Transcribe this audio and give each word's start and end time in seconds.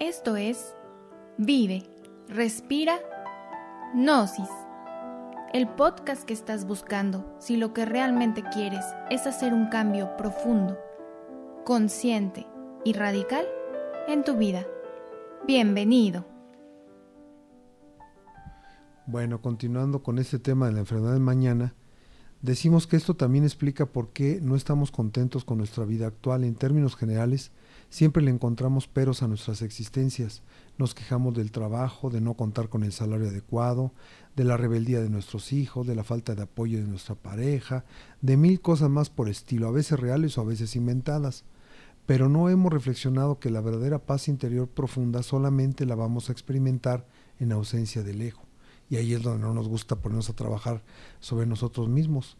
Esto 0.00 0.36
es 0.36 0.74
Vive, 1.36 1.82
Respira, 2.26 2.98
Gnosis. 3.92 4.48
El 5.52 5.68
podcast 5.68 6.24
que 6.24 6.32
estás 6.32 6.66
buscando 6.66 7.36
si 7.38 7.58
lo 7.58 7.74
que 7.74 7.84
realmente 7.84 8.42
quieres 8.50 8.82
es 9.10 9.26
hacer 9.26 9.52
un 9.52 9.66
cambio 9.66 10.16
profundo, 10.16 10.78
consciente 11.66 12.46
y 12.82 12.94
radical 12.94 13.44
en 14.08 14.24
tu 14.24 14.38
vida. 14.38 14.66
Bienvenido. 15.46 16.24
Bueno, 19.04 19.42
continuando 19.42 20.02
con 20.02 20.18
este 20.18 20.38
tema 20.38 20.68
de 20.68 20.72
la 20.72 20.80
enfermedad 20.80 21.12
de 21.12 21.20
mañana, 21.20 21.74
decimos 22.42 22.86
que 22.86 22.96
esto 22.96 23.14
también 23.14 23.44
explica 23.44 23.86
por 23.86 24.10
qué 24.10 24.40
no 24.40 24.56
estamos 24.56 24.90
contentos 24.90 25.44
con 25.44 25.58
nuestra 25.58 25.84
vida 25.84 26.06
actual. 26.06 26.44
En 26.44 26.54
términos 26.54 26.96
generales, 26.96 27.52
siempre 27.90 28.22
le 28.22 28.30
encontramos 28.30 28.86
peros 28.86 29.22
a 29.22 29.28
nuestras 29.28 29.62
existencias. 29.62 30.42
Nos 30.78 30.94
quejamos 30.94 31.34
del 31.34 31.50
trabajo, 31.50 32.10
de 32.10 32.20
no 32.20 32.34
contar 32.34 32.68
con 32.68 32.84
el 32.84 32.92
salario 32.92 33.28
adecuado, 33.28 33.92
de 34.36 34.44
la 34.44 34.56
rebeldía 34.56 35.00
de 35.00 35.10
nuestros 35.10 35.52
hijos, 35.52 35.86
de 35.86 35.94
la 35.94 36.04
falta 36.04 36.34
de 36.34 36.42
apoyo 36.42 36.78
de 36.78 36.86
nuestra 36.86 37.14
pareja, 37.14 37.84
de 38.22 38.36
mil 38.36 38.60
cosas 38.60 38.88
más 38.88 39.10
por 39.10 39.28
estilo, 39.28 39.68
a 39.68 39.72
veces 39.72 40.00
reales 40.00 40.38
o 40.38 40.40
a 40.40 40.44
veces 40.44 40.76
inventadas. 40.76 41.44
Pero 42.06 42.28
no 42.28 42.48
hemos 42.48 42.72
reflexionado 42.72 43.38
que 43.38 43.50
la 43.50 43.60
verdadera 43.60 43.98
paz 43.98 44.28
interior 44.28 44.68
profunda 44.68 45.22
solamente 45.22 45.86
la 45.86 45.94
vamos 45.94 46.28
a 46.28 46.32
experimentar 46.32 47.06
en 47.38 47.52
ausencia 47.52 48.02
del 48.02 48.22
ego 48.22 48.49
y 48.90 48.96
ahí 48.96 49.14
es 49.14 49.22
donde 49.22 49.46
no 49.46 49.54
nos 49.54 49.68
gusta 49.68 49.96
ponernos 49.96 50.28
a 50.28 50.34
trabajar 50.34 50.82
sobre 51.20 51.46
nosotros 51.46 51.88
mismos, 51.88 52.36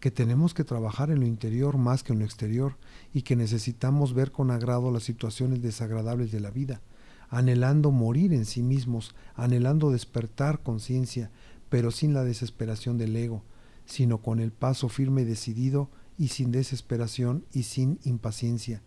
que 0.00 0.10
tenemos 0.10 0.52
que 0.52 0.62
trabajar 0.62 1.10
en 1.10 1.20
lo 1.20 1.26
interior 1.26 1.78
más 1.78 2.02
que 2.02 2.12
en 2.12 2.18
lo 2.18 2.26
exterior 2.26 2.76
y 3.14 3.22
que 3.22 3.36
necesitamos 3.36 4.12
ver 4.12 4.30
con 4.30 4.50
agrado 4.50 4.92
las 4.92 5.02
situaciones 5.02 5.62
desagradables 5.62 6.30
de 6.30 6.40
la 6.40 6.50
vida, 6.50 6.82
anhelando 7.30 7.90
morir 7.90 8.34
en 8.34 8.44
sí 8.44 8.62
mismos, 8.62 9.14
anhelando 9.34 9.90
despertar 9.90 10.62
conciencia, 10.62 11.30
pero 11.70 11.90
sin 11.90 12.12
la 12.12 12.22
desesperación 12.22 12.98
del 12.98 13.16
ego, 13.16 13.42
sino 13.86 14.18
con 14.18 14.40
el 14.40 14.52
paso 14.52 14.90
firme 14.90 15.22
y 15.22 15.24
decidido 15.24 15.88
y 16.18 16.28
sin 16.28 16.52
desesperación 16.52 17.46
y 17.50 17.62
sin 17.62 17.98
impaciencia. 18.04 18.82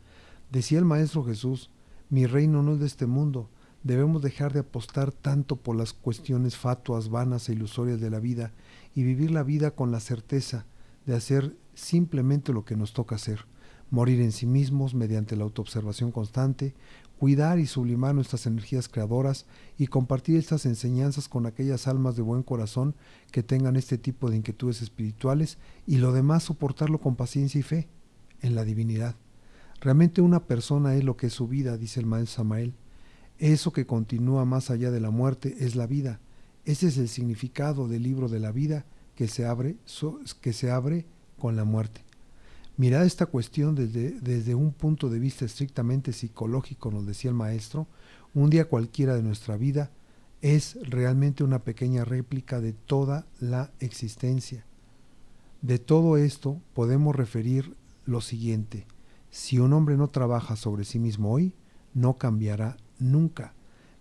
Decía 0.51 0.77
el 0.77 0.85
Maestro 0.85 1.23
Jesús, 1.23 1.71
mi 2.09 2.27
reino 2.27 2.61
no 2.61 2.73
es 2.73 2.79
de 2.79 2.85
este 2.85 3.07
mundo, 3.07 3.49
Debemos 3.87 4.21
dejar 4.21 4.51
de 4.51 4.59
apostar 4.59 5.13
tanto 5.13 5.55
por 5.55 5.77
las 5.77 5.93
cuestiones 5.93 6.57
fatuas, 6.57 7.07
vanas 7.07 7.47
e 7.47 7.53
ilusorias 7.53 8.01
de 8.01 8.09
la 8.09 8.19
vida 8.19 8.51
y 8.93 9.03
vivir 9.03 9.31
la 9.31 9.43
vida 9.43 9.71
con 9.71 9.93
la 9.93 10.01
certeza 10.01 10.65
de 11.05 11.15
hacer 11.15 11.55
simplemente 11.73 12.51
lo 12.51 12.65
que 12.65 12.75
nos 12.75 12.91
toca 12.91 13.15
hacer, 13.15 13.45
morir 13.89 14.19
en 14.19 14.33
sí 14.33 14.45
mismos 14.45 14.93
mediante 14.93 15.37
la 15.37 15.45
autoobservación 15.45 16.11
constante, 16.11 16.75
cuidar 17.17 17.59
y 17.59 17.65
sublimar 17.65 18.13
nuestras 18.13 18.45
energías 18.45 18.89
creadoras 18.89 19.45
y 19.77 19.87
compartir 19.87 20.35
estas 20.35 20.65
enseñanzas 20.65 21.29
con 21.29 21.45
aquellas 21.45 21.87
almas 21.87 22.17
de 22.17 22.23
buen 22.23 22.43
corazón 22.43 22.93
que 23.31 23.41
tengan 23.41 23.77
este 23.77 23.97
tipo 23.97 24.29
de 24.29 24.35
inquietudes 24.35 24.81
espirituales 24.81 25.59
y 25.85 25.99
lo 25.99 26.11
demás 26.11 26.43
soportarlo 26.43 26.99
con 26.99 27.15
paciencia 27.15 27.59
y 27.59 27.63
fe 27.63 27.87
en 28.41 28.53
la 28.53 28.65
divinidad. 28.65 29.15
Realmente 29.79 30.19
una 30.19 30.43
persona 30.43 30.93
es 30.95 31.05
lo 31.05 31.15
que 31.15 31.27
es 31.27 31.33
su 31.33 31.47
vida, 31.47 31.77
dice 31.77 32.01
el 32.01 32.05
maestro 32.05 32.43
Samael. 32.43 32.73
Eso 33.39 33.71
que 33.71 33.85
continúa 33.85 34.45
más 34.45 34.69
allá 34.71 34.91
de 34.91 34.99
la 34.99 35.11
muerte 35.11 35.57
es 35.59 35.75
la 35.75 35.87
vida. 35.87 36.19
Ese 36.65 36.87
es 36.87 36.97
el 36.97 37.07
significado 37.07 37.87
del 37.87 38.03
libro 38.03 38.29
de 38.29 38.39
la 38.39 38.51
vida 38.51 38.85
que 39.15 39.27
se 39.27 39.45
abre, 39.45 39.77
que 40.41 40.53
se 40.53 40.71
abre 40.71 41.05
con 41.37 41.55
la 41.55 41.63
muerte. 41.63 42.01
Mirad 42.77 43.05
esta 43.05 43.25
cuestión 43.25 43.73
desde, 43.73 44.11
desde 44.21 44.53
un 44.53 44.71
punto 44.71 45.09
de 45.09 45.19
vista 45.19 45.45
estrictamente 45.45 46.13
psicológico, 46.13 46.91
nos 46.91 47.05
decía 47.05 47.29
el 47.29 47.35
maestro, 47.35 47.87
un 48.33 48.49
día 48.49 48.65
cualquiera 48.65 49.15
de 49.15 49.23
nuestra 49.23 49.57
vida 49.57 49.91
es 50.41 50.77
realmente 50.83 51.43
una 51.43 51.63
pequeña 51.63 52.05
réplica 52.05 52.61
de 52.61 52.73
toda 52.73 53.25
la 53.39 53.71
existencia. 53.79 54.65
De 55.61 55.79
todo 55.79 56.17
esto 56.17 56.61
podemos 56.73 57.15
referir 57.15 57.75
lo 58.05 58.21
siguiente. 58.21 58.85
Si 59.31 59.57
un 59.59 59.73
hombre 59.73 59.97
no 59.97 60.09
trabaja 60.09 60.55
sobre 60.55 60.85
sí 60.85 60.99
mismo 60.99 61.31
hoy, 61.31 61.53
no 61.93 62.17
cambiará 62.17 62.77
nunca. 62.99 63.53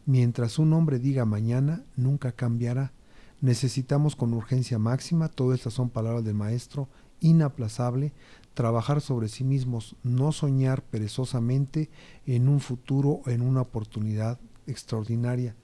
Mientras 0.06 0.58
un 0.58 0.72
hombre 0.72 0.98
diga 0.98 1.24
mañana, 1.24 1.84
nunca 1.96 2.32
cambiará. 2.32 2.92
Necesitamos 3.40 4.16
con 4.16 4.32
urgencia 4.34 4.78
máxima, 4.78 5.28
todas 5.28 5.58
estas 5.58 5.74
son 5.74 5.90
palabras 5.90 6.24
del 6.24 6.34
maestro, 6.34 6.88
inaplazable, 7.20 8.12
trabajar 8.54 9.00
sobre 9.00 9.28
sí 9.28 9.44
mismos, 9.44 9.96
no 10.02 10.32
soñar 10.32 10.82
perezosamente 10.82 11.90
en 12.24 12.48
un 12.48 12.60
futuro 12.60 13.20
en 13.26 13.42
una 13.42 13.60
oportunidad 13.60 14.38
extraordinaria. 14.66 15.54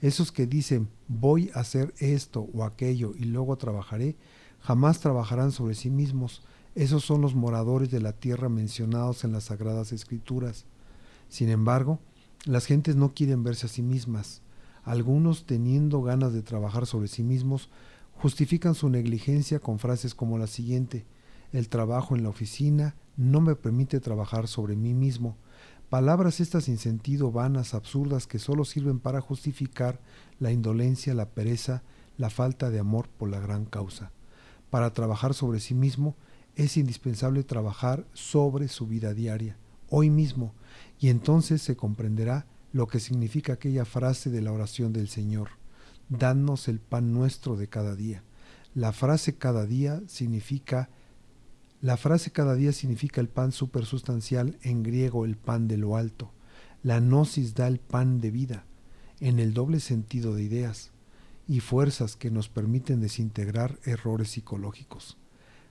Esos 0.00 0.32
que 0.32 0.46
dicen 0.46 0.88
voy 1.08 1.50
a 1.54 1.60
hacer 1.60 1.94
esto 1.98 2.48
o 2.54 2.64
aquello 2.64 3.12
y 3.16 3.24
luego 3.24 3.56
trabajaré, 3.56 4.16
jamás 4.60 5.00
trabajarán 5.00 5.52
sobre 5.52 5.74
sí 5.74 5.90
mismos. 5.90 6.42
Esos 6.74 7.04
son 7.04 7.20
los 7.20 7.34
moradores 7.34 7.90
de 7.90 8.00
la 8.00 8.12
tierra 8.12 8.48
mencionados 8.48 9.24
en 9.24 9.32
las 9.32 9.44
Sagradas 9.44 9.92
Escrituras. 9.92 10.64
Sin 11.28 11.50
embargo, 11.50 12.00
las 12.44 12.66
gentes 12.66 12.96
no 12.96 13.12
quieren 13.12 13.42
verse 13.42 13.66
a 13.66 13.68
sí 13.68 13.82
mismas. 13.82 14.42
Algunos, 14.82 15.44
teniendo 15.44 16.02
ganas 16.02 16.32
de 16.32 16.42
trabajar 16.42 16.86
sobre 16.86 17.08
sí 17.08 17.22
mismos, 17.22 17.68
justifican 18.14 18.74
su 18.74 18.88
negligencia 18.88 19.60
con 19.60 19.78
frases 19.78 20.14
como 20.14 20.38
la 20.38 20.46
siguiente 20.46 21.06
El 21.52 21.68
trabajo 21.68 22.14
en 22.14 22.22
la 22.22 22.28
oficina 22.28 22.94
no 23.16 23.40
me 23.40 23.56
permite 23.56 23.98
trabajar 24.00 24.46
sobre 24.46 24.76
mí 24.76 24.94
mismo. 24.94 25.36
Palabras 25.88 26.40
estas 26.40 26.64
sin 26.64 26.78
sentido, 26.78 27.32
vanas, 27.32 27.74
absurdas, 27.74 28.28
que 28.28 28.38
solo 28.38 28.64
sirven 28.64 29.00
para 29.00 29.20
justificar 29.20 30.00
la 30.38 30.52
indolencia, 30.52 31.12
la 31.14 31.30
pereza, 31.30 31.82
la 32.16 32.30
falta 32.30 32.70
de 32.70 32.78
amor 32.78 33.08
por 33.08 33.28
la 33.28 33.40
gran 33.40 33.64
causa. 33.64 34.12
Para 34.70 34.92
trabajar 34.92 35.34
sobre 35.34 35.58
sí 35.58 35.74
mismo 35.74 36.14
es 36.54 36.76
indispensable 36.76 37.42
trabajar 37.42 38.06
sobre 38.12 38.68
su 38.68 38.86
vida 38.86 39.12
diaria, 39.14 39.56
hoy 39.90 40.08
mismo, 40.08 40.54
y 40.98 41.08
entonces 41.08 41.60
se 41.60 41.76
comprenderá 41.76 42.46
lo 42.72 42.86
que 42.86 43.00
significa 43.00 43.54
aquella 43.54 43.84
frase 43.84 44.30
de 44.30 44.40
la 44.40 44.52
oración 44.52 44.92
del 44.92 45.08
Señor, 45.08 45.50
danos 46.08 46.68
el 46.68 46.80
pan 46.80 47.12
nuestro 47.12 47.56
de 47.56 47.68
cada 47.68 47.94
día. 47.94 48.22
La 48.74 48.92
frase 48.92 49.36
cada 49.36 49.66
día 49.66 50.00
significa 50.06 50.88
la 51.82 51.96
frase 51.96 52.30
cada 52.30 52.54
día 52.56 52.72
significa 52.72 53.22
el 53.22 53.28
pan 53.28 53.52
supersustancial, 53.52 54.58
en 54.62 54.82
griego 54.82 55.24
el 55.24 55.36
pan 55.36 55.66
de 55.66 55.78
lo 55.78 55.96
alto. 55.96 56.30
La 56.82 57.00
gnosis 57.00 57.54
da 57.54 57.68
el 57.68 57.78
pan 57.78 58.20
de 58.20 58.30
vida, 58.30 58.66
en 59.18 59.38
el 59.38 59.54
doble 59.54 59.80
sentido 59.80 60.34
de 60.34 60.42
ideas 60.42 60.90
y 61.48 61.60
fuerzas 61.60 62.16
que 62.16 62.30
nos 62.30 62.50
permiten 62.50 63.00
desintegrar 63.00 63.78
errores 63.84 64.28
psicológicos. 64.30 65.16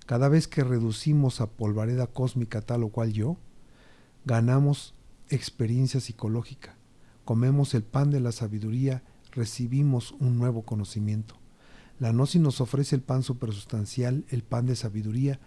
Cada 0.08 0.30
vez 0.30 0.48
que 0.48 0.64
reducimos 0.64 1.42
a 1.42 1.48
polvareda 1.48 2.08
cósmica 2.08 2.62
tal 2.62 2.84
o 2.84 2.90
cual 2.90 3.14
yo, 3.14 3.38
ganamos 4.26 4.94
experiencia 5.30 6.00
psicológica. 6.00 6.76
Comemos 7.26 7.74
el 7.74 7.84
pan 7.84 8.10
de 8.10 8.20
la 8.20 8.32
sabiduría, 8.32 9.04
recibimos 9.32 10.14
un 10.20 10.38
nuevo 10.38 10.64
conocimiento. 10.64 11.36
La 12.00 12.12
gnosis 12.12 12.42
nos 12.42 12.62
ofrece 12.62 12.96
el 12.96 13.02
pan 13.02 13.24
supersustancial, 13.24 14.26
el 14.30 14.44
pan 14.44 14.66
de 14.66 14.76
sabiduría, 14.76 15.40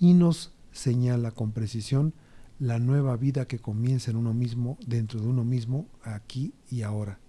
y 0.00 0.14
nos 0.14 0.52
señala 0.72 1.30
con 1.30 1.52
precisión 1.52 2.14
la 2.58 2.78
nueva 2.78 3.16
vida 3.16 3.46
que 3.46 3.58
comienza 3.58 4.10
en 4.10 4.16
uno 4.16 4.34
mismo, 4.34 4.78
dentro 4.86 5.20
de 5.20 5.26
uno 5.26 5.44
mismo, 5.44 5.86
aquí 6.02 6.54
y 6.70 6.82
ahora. 6.82 7.20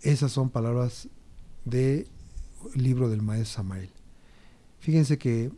Esas 0.00 0.30
son 0.30 0.50
palabras 0.50 1.08
del 1.64 2.06
libro 2.74 3.08
del 3.08 3.22
maestro 3.22 3.56
Samael. 3.56 3.90
Fíjense 4.78 5.18
que 5.18 5.50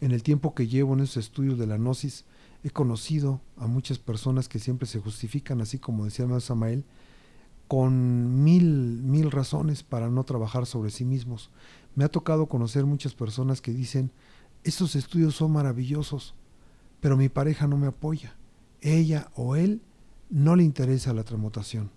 en 0.00 0.10
el 0.10 0.22
tiempo 0.22 0.54
que 0.54 0.66
llevo 0.66 0.94
en 0.94 1.00
esos 1.00 1.18
estudios 1.18 1.58
de 1.58 1.66
la 1.66 1.76
gnosis, 1.76 2.24
He 2.64 2.70
conocido 2.70 3.40
a 3.56 3.66
muchas 3.66 3.98
personas 3.98 4.48
que 4.48 4.58
siempre 4.58 4.86
se 4.86 5.00
justifican, 5.00 5.60
así 5.60 5.78
como 5.78 6.04
decía 6.04 6.24
el 6.24 6.40
Samael, 6.40 6.84
con 7.66 8.44
mil, 8.44 9.02
mil 9.02 9.30
razones 9.30 9.82
para 9.82 10.10
no 10.10 10.24
trabajar 10.24 10.66
sobre 10.66 10.90
sí 10.90 11.04
mismos. 11.04 11.50
Me 11.94 12.04
ha 12.04 12.08
tocado 12.08 12.46
conocer 12.46 12.84
muchas 12.84 13.14
personas 13.14 13.60
que 13.60 13.72
dicen, 13.72 14.12
esos 14.64 14.94
estudios 14.94 15.34
son 15.34 15.52
maravillosos, 15.52 16.34
pero 17.00 17.16
mi 17.16 17.28
pareja 17.28 17.66
no 17.66 17.76
me 17.76 17.88
apoya. 17.88 18.36
Ella 18.80 19.30
o 19.34 19.56
él 19.56 19.82
no 20.30 20.54
le 20.54 20.62
interesa 20.62 21.12
la 21.12 21.24
transmutación. 21.24 21.90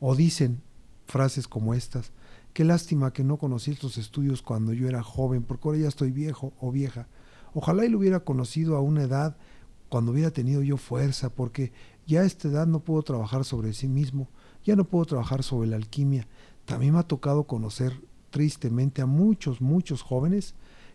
O 0.00 0.16
dicen 0.16 0.62
frases 1.06 1.46
como 1.46 1.74
estas, 1.74 2.12
qué 2.54 2.64
lástima 2.64 3.12
que 3.12 3.24
no 3.24 3.36
conocí 3.36 3.72
estos 3.72 3.98
estudios 3.98 4.40
cuando 4.40 4.72
yo 4.72 4.88
era 4.88 5.02
joven, 5.02 5.42
porque 5.42 5.68
ahora 5.68 5.80
ya 5.80 5.88
estoy 5.88 6.10
viejo 6.10 6.52
o 6.60 6.72
vieja. 6.72 7.08
Ojalá 7.54 7.84
lo 7.84 7.98
hubiera 7.98 8.20
conocido 8.20 8.76
a 8.76 8.80
una 8.80 9.02
edad 9.02 9.36
cuando 9.92 10.12
hubiera 10.12 10.30
tenido 10.30 10.62
yo 10.62 10.78
fuerza, 10.78 11.28
porque 11.28 11.70
ya 12.06 12.22
a 12.22 12.24
esta 12.24 12.48
edad 12.48 12.66
no 12.66 12.80
puedo 12.80 13.02
trabajar 13.02 13.44
sobre 13.44 13.74
sí 13.74 13.88
mismo, 13.88 14.26
ya 14.64 14.74
no 14.74 14.84
puedo 14.84 15.04
trabajar 15.04 15.42
sobre 15.42 15.68
la 15.68 15.76
alquimia. 15.76 16.26
También 16.64 16.94
me 16.94 17.00
ha 17.00 17.02
tocado 17.02 17.44
conocer 17.44 18.00
tristemente 18.30 19.02
a 19.02 19.06
muchos, 19.06 19.60
muchos 19.60 20.00
jóvenes 20.00 20.54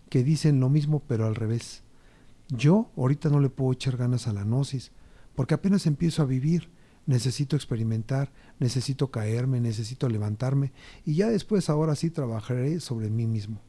que 0.09 0.23
dicen 0.23 0.59
lo 0.59 0.69
mismo 0.71 1.03
pero 1.07 1.27
al 1.27 1.35
revés. 1.35 1.83
Yo 2.49 2.89
ahorita 2.97 3.29
no 3.29 3.39
le 3.39 3.49
puedo 3.49 3.71
echar 3.71 3.97
ganas 3.97 4.25
a 4.25 4.33
la 4.33 4.43
gnosis, 4.43 4.91
porque 5.35 5.53
apenas 5.53 5.85
empiezo 5.85 6.23
a 6.23 6.25
vivir, 6.25 6.71
necesito 7.05 7.55
experimentar, 7.55 8.31
necesito 8.57 9.11
caerme, 9.11 9.61
necesito 9.61 10.09
levantarme 10.09 10.71
y 11.05 11.13
ya 11.13 11.27
después 11.29 11.69
ahora 11.69 11.93
sí 11.93 12.09
trabajaré 12.09 12.79
sobre 12.79 13.11
mí 13.11 13.27
mismo. 13.27 13.61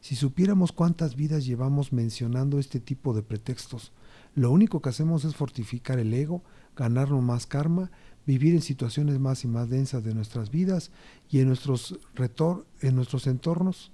Si 0.00 0.16
supiéramos 0.16 0.72
cuántas 0.72 1.16
vidas 1.16 1.44
llevamos 1.44 1.92
mencionando 1.92 2.58
este 2.58 2.80
tipo 2.80 3.12
de 3.12 3.22
pretextos, 3.22 3.92
lo 4.34 4.50
único 4.50 4.80
que 4.80 4.88
hacemos 4.88 5.24
es 5.24 5.34
fortificar 5.34 5.98
el 5.98 6.14
ego, 6.14 6.42
ganarnos 6.76 7.22
más 7.22 7.46
karma, 7.46 7.90
vivir 8.26 8.54
en 8.54 8.62
situaciones 8.62 9.18
más 9.18 9.44
y 9.44 9.48
más 9.48 9.68
densas 9.68 10.04
de 10.04 10.14
nuestras 10.14 10.50
vidas 10.50 10.90
y 11.28 11.40
en 11.40 11.48
nuestros, 11.48 11.98
retor 12.14 12.66
en 12.80 12.94
nuestros 12.94 13.26
entornos 13.26 13.90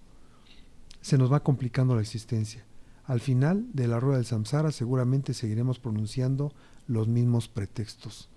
se 1.00 1.17
nos 1.17 1.33
va 1.33 1.43
complicando 1.43 1.94
la 1.94 2.03
existencia. 2.03 2.67
Al 3.05 3.21
final 3.21 3.67
de 3.73 3.87
la 3.87 4.00
rueda 4.00 4.17
del 4.17 4.27
samsara 4.27 4.73
seguramente 4.73 5.33
seguiremos 5.33 5.79
pronunciando 5.79 6.53
los 6.87 7.09
mismos 7.09 7.49
pretextos. 7.49 8.29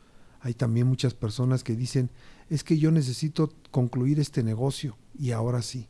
Hay 0.42 0.54
también 0.54 0.88
muchas 0.88 1.13
personas 1.13 1.63
que 1.63 1.75
dicen, 1.75 2.12
es 2.50 2.63
que 2.63 2.78
yo 2.78 2.92
necesito 2.92 3.51
concluir 3.72 4.19
este 4.19 4.44
negocio 4.44 4.96
y 5.18 5.31
ahora 5.31 5.62
sí. 5.62 5.88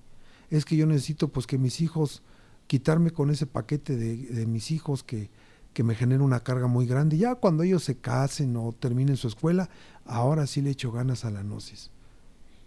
Es 0.50 0.66
que 0.66 0.76
yo 0.76 0.88
necesito 0.88 1.28
pues 1.28 1.46
que 1.46 1.60
mis 1.60 1.82
hijos, 1.82 2.24
quitarme 2.66 3.12
con 3.12 3.30
ese 3.30 3.46
paquete 3.46 3.96
de, 3.96 4.18
de 4.18 4.46
mis 4.48 4.72
hijos 4.72 5.04
que, 5.04 5.30
que 5.74 5.83
me 5.83 5.95
genera 5.95 6.24
una 6.24 6.42
carga 6.42 6.68
muy 6.68 6.86
grande. 6.86 7.18
Ya 7.18 7.36
cuando 7.36 7.63
ellos 7.63 7.83
se 7.83 7.98
casen 7.98 8.56
o 8.57 8.71
terminen 8.71 9.18
su 9.18 9.27
escuela, 9.27 9.69
ahora 10.06 10.48
sí 10.48 10.62
le 10.62 10.71
echo 10.71 10.92
ganas 10.92 11.25
a 11.25 11.31
la 11.31 11.42
gnosis. 11.42 11.92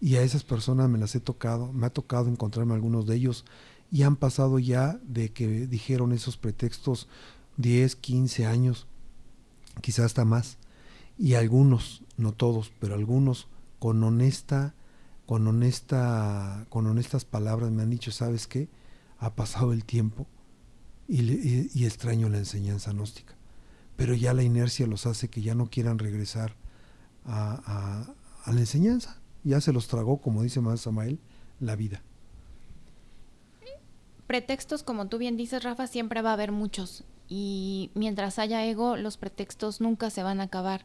Y 0.00 0.16
a 0.16 0.22
esas 0.22 0.44
personas 0.44 0.88
me 0.88 0.99
las 0.99 1.14
he 1.14 1.20
tocado, 1.20 1.72
me 1.72 1.87
ha 1.87 1.90
tocado 1.90 2.28
encontrarme 2.28 2.75
algunos 2.75 3.06
de 3.06 3.16
ellos 3.16 3.44
y 3.90 4.02
han 4.02 4.16
pasado 4.16 4.58
ya 4.58 4.99
de 5.04 5.32
que 5.32 5.66
dijeron 5.66 6.12
esos 6.12 6.37
pretextos 6.37 7.08
10, 7.58 7.96
15 7.96 8.46
años, 8.46 8.87
quizás 9.81 10.06
hasta 10.06 10.25
más. 10.25 10.56
Y 11.19 11.34
algunos, 11.34 12.02
no 12.16 12.32
todos, 12.32 12.72
pero 12.81 12.94
algunos 12.94 13.48
con 13.78 14.02
honesta, 14.02 14.75
con 15.26 15.46
honesta, 15.46 16.66
con 16.69 16.87
honestas 16.87 17.25
palabras 17.25 17.70
me 17.70 17.82
han 17.82 17.90
dicho, 17.90 18.10
¿sabes 18.10 18.46
qué? 18.46 18.69
Ha 19.19 19.34
pasado 19.34 19.72
el 19.72 19.84
tiempo 19.84 20.26
y, 21.08 21.84
extraño 21.84 22.28
la 22.28 22.38
enseñanza 22.38 22.93
gnóstica. 22.93 23.34
Pero 23.96 24.14
ya 24.14 24.32
la 24.32 24.43
inercia 24.43 24.87
los 24.87 25.06
hace 25.06 25.28
que 25.28 25.43
ya 25.43 25.54
no 25.54 25.66
quieran 25.66 25.99
regresar 25.99 26.54
a, 27.25 28.14
la 28.46 28.60
enseñanza. 28.60 29.20
Ya 29.44 29.60
se 29.60 29.72
los 29.72 29.88
tragó, 29.88 30.20
como 30.20 30.43
dice 30.43 30.60
Más 30.60 30.81
Samael, 30.81 31.19
la 31.60 31.76
vida. 31.76 32.02
Pretextos, 34.26 34.82
como 34.82 35.08
tú 35.08 35.19
bien 35.19 35.37
dices, 35.37 35.62
Rafa, 35.62 35.87
siempre 35.87 36.22
va 36.22 36.31
a 36.31 36.34
haber 36.34 36.52
muchos. 36.52 37.05
Y 37.28 37.90
mientras 37.94 38.38
haya 38.38 38.64
ego, 38.64 38.96
los 38.96 39.16
pretextos 39.16 39.81
nunca 39.81 40.10
se 40.10 40.22
van 40.22 40.40
a 40.40 40.44
acabar. 40.44 40.84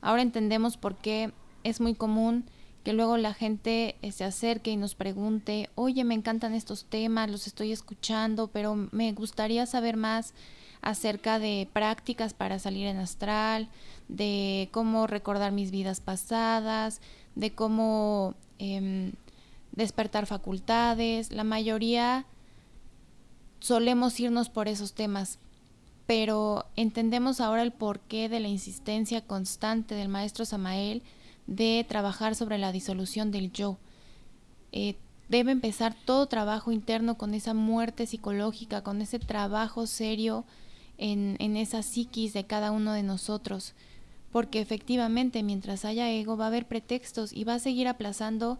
Ahora 0.00 0.22
entendemos 0.22 0.76
por 0.76 0.96
qué 0.96 1.32
es 1.64 1.80
muy 1.80 1.94
común 1.94 2.44
que 2.84 2.92
luego 2.92 3.16
la 3.16 3.34
gente 3.34 3.96
eh, 4.02 4.12
se 4.12 4.24
acerque 4.24 4.70
y 4.70 4.76
nos 4.76 4.94
pregunte, 4.94 5.68
oye, 5.74 6.04
me 6.04 6.14
encantan 6.14 6.54
estos 6.54 6.84
temas, 6.84 7.30
los 7.30 7.46
estoy 7.46 7.72
escuchando, 7.72 8.48
pero 8.48 8.88
me 8.92 9.12
gustaría 9.12 9.66
saber 9.66 9.96
más 9.96 10.34
acerca 10.80 11.38
de 11.38 11.68
prácticas 11.72 12.34
para 12.34 12.58
salir 12.58 12.86
en 12.86 12.98
astral, 12.98 13.68
de 14.08 14.68
cómo 14.72 15.06
recordar 15.06 15.52
mis 15.52 15.70
vidas 15.70 16.00
pasadas, 16.00 17.00
de 17.34 17.52
cómo 17.52 18.34
em, 18.58 19.12
despertar 19.72 20.26
facultades. 20.26 21.32
La 21.32 21.44
mayoría 21.44 22.26
solemos 23.60 24.18
irnos 24.20 24.48
por 24.48 24.68
esos 24.68 24.92
temas, 24.92 25.38
pero 26.06 26.64
entendemos 26.76 27.40
ahora 27.40 27.62
el 27.62 27.72
porqué 27.72 28.28
de 28.28 28.40
la 28.40 28.48
insistencia 28.48 29.20
constante 29.20 29.94
del 29.94 30.08
maestro 30.08 30.44
Samael 30.44 31.02
de 31.48 31.84
trabajar 31.88 32.36
sobre 32.36 32.58
la 32.58 32.70
disolución 32.70 33.32
del 33.32 33.50
yo. 33.50 33.78
Eh, 34.70 34.94
debe 35.28 35.50
empezar 35.50 35.96
todo 36.04 36.26
trabajo 36.26 36.70
interno 36.70 37.16
con 37.16 37.34
esa 37.34 37.54
muerte 37.54 38.06
psicológica, 38.06 38.82
con 38.82 39.02
ese 39.02 39.18
trabajo 39.18 39.88
serio 39.88 40.44
en, 40.98 41.36
en 41.40 41.56
esa 41.56 41.82
psiquis 41.82 42.32
de 42.32 42.44
cada 42.44 42.70
uno 42.70 42.92
de 42.92 43.02
nosotros, 43.02 43.74
porque 44.30 44.60
efectivamente 44.60 45.42
mientras 45.42 45.84
haya 45.84 46.10
ego 46.10 46.36
va 46.36 46.44
a 46.44 46.48
haber 46.48 46.66
pretextos 46.66 47.32
y 47.32 47.42
va 47.42 47.54
a 47.54 47.58
seguir 47.58 47.88
aplazando 47.88 48.58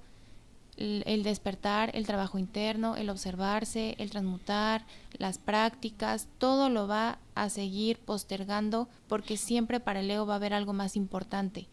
el, 0.78 1.22
despertar, 1.24 1.90
el 1.94 2.06
trabajo 2.06 2.38
interno, 2.38 2.96
el 2.96 3.10
observarse, 3.10 3.96
el 3.98 4.10
transmutar, 4.10 4.86
las 5.18 5.38
prácticas, 5.38 6.28
todo 6.38 6.68
lo 6.68 6.86
va 6.86 7.18
a 7.34 7.50
seguir 7.50 7.98
postergando 7.98 8.88
porque 9.08 9.36
siempre 9.36 9.80
para 9.80 10.00
el 10.00 10.10
ego 10.10 10.24
va 10.24 10.34
a 10.34 10.36
haber 10.36 10.54
algo 10.54 10.72
más 10.72 10.94
importante 10.94 11.66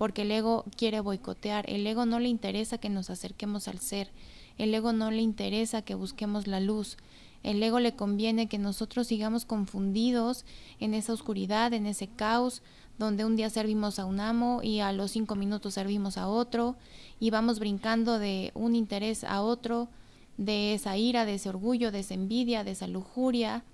porque 0.00 0.22
el 0.22 0.30
ego 0.30 0.64
quiere 0.78 1.00
boicotear, 1.00 1.68
el 1.68 1.86
ego 1.86 2.06
no 2.06 2.20
le 2.20 2.30
interesa 2.30 2.78
que 2.78 2.88
nos 2.88 3.10
acerquemos 3.10 3.68
al 3.68 3.80
ser, 3.80 4.10
el 4.56 4.74
ego 4.74 4.94
no 4.94 5.10
le 5.10 5.20
interesa 5.20 5.82
que 5.82 5.94
busquemos 5.94 6.46
la 6.46 6.58
luz, 6.58 6.96
el 7.42 7.62
ego 7.62 7.80
le 7.80 7.94
conviene 7.94 8.48
que 8.48 8.56
nosotros 8.56 9.08
sigamos 9.08 9.44
confundidos 9.44 10.46
en 10.78 10.94
esa 10.94 11.12
oscuridad, 11.12 11.74
en 11.74 11.84
ese 11.84 12.06
caos, 12.08 12.62
donde 12.98 13.26
un 13.26 13.36
día 13.36 13.50
servimos 13.50 13.98
a 13.98 14.06
un 14.06 14.20
amo 14.20 14.62
y 14.62 14.80
a 14.80 14.90
los 14.92 15.10
cinco 15.10 15.34
minutos 15.34 15.74
servimos 15.74 16.16
a 16.16 16.28
otro 16.28 16.76
y 17.20 17.28
vamos 17.28 17.58
brincando 17.58 18.18
de 18.18 18.52
un 18.54 18.76
interés 18.76 19.22
a 19.22 19.42
otro, 19.42 19.90
de 20.38 20.72
esa 20.72 20.96
ira, 20.96 21.26
de 21.26 21.34
ese 21.34 21.50
orgullo, 21.50 21.92
de 21.92 21.98
esa 21.98 22.14
envidia, 22.14 22.64
de 22.64 22.70
esa 22.70 22.86
lujuria, 22.86 23.64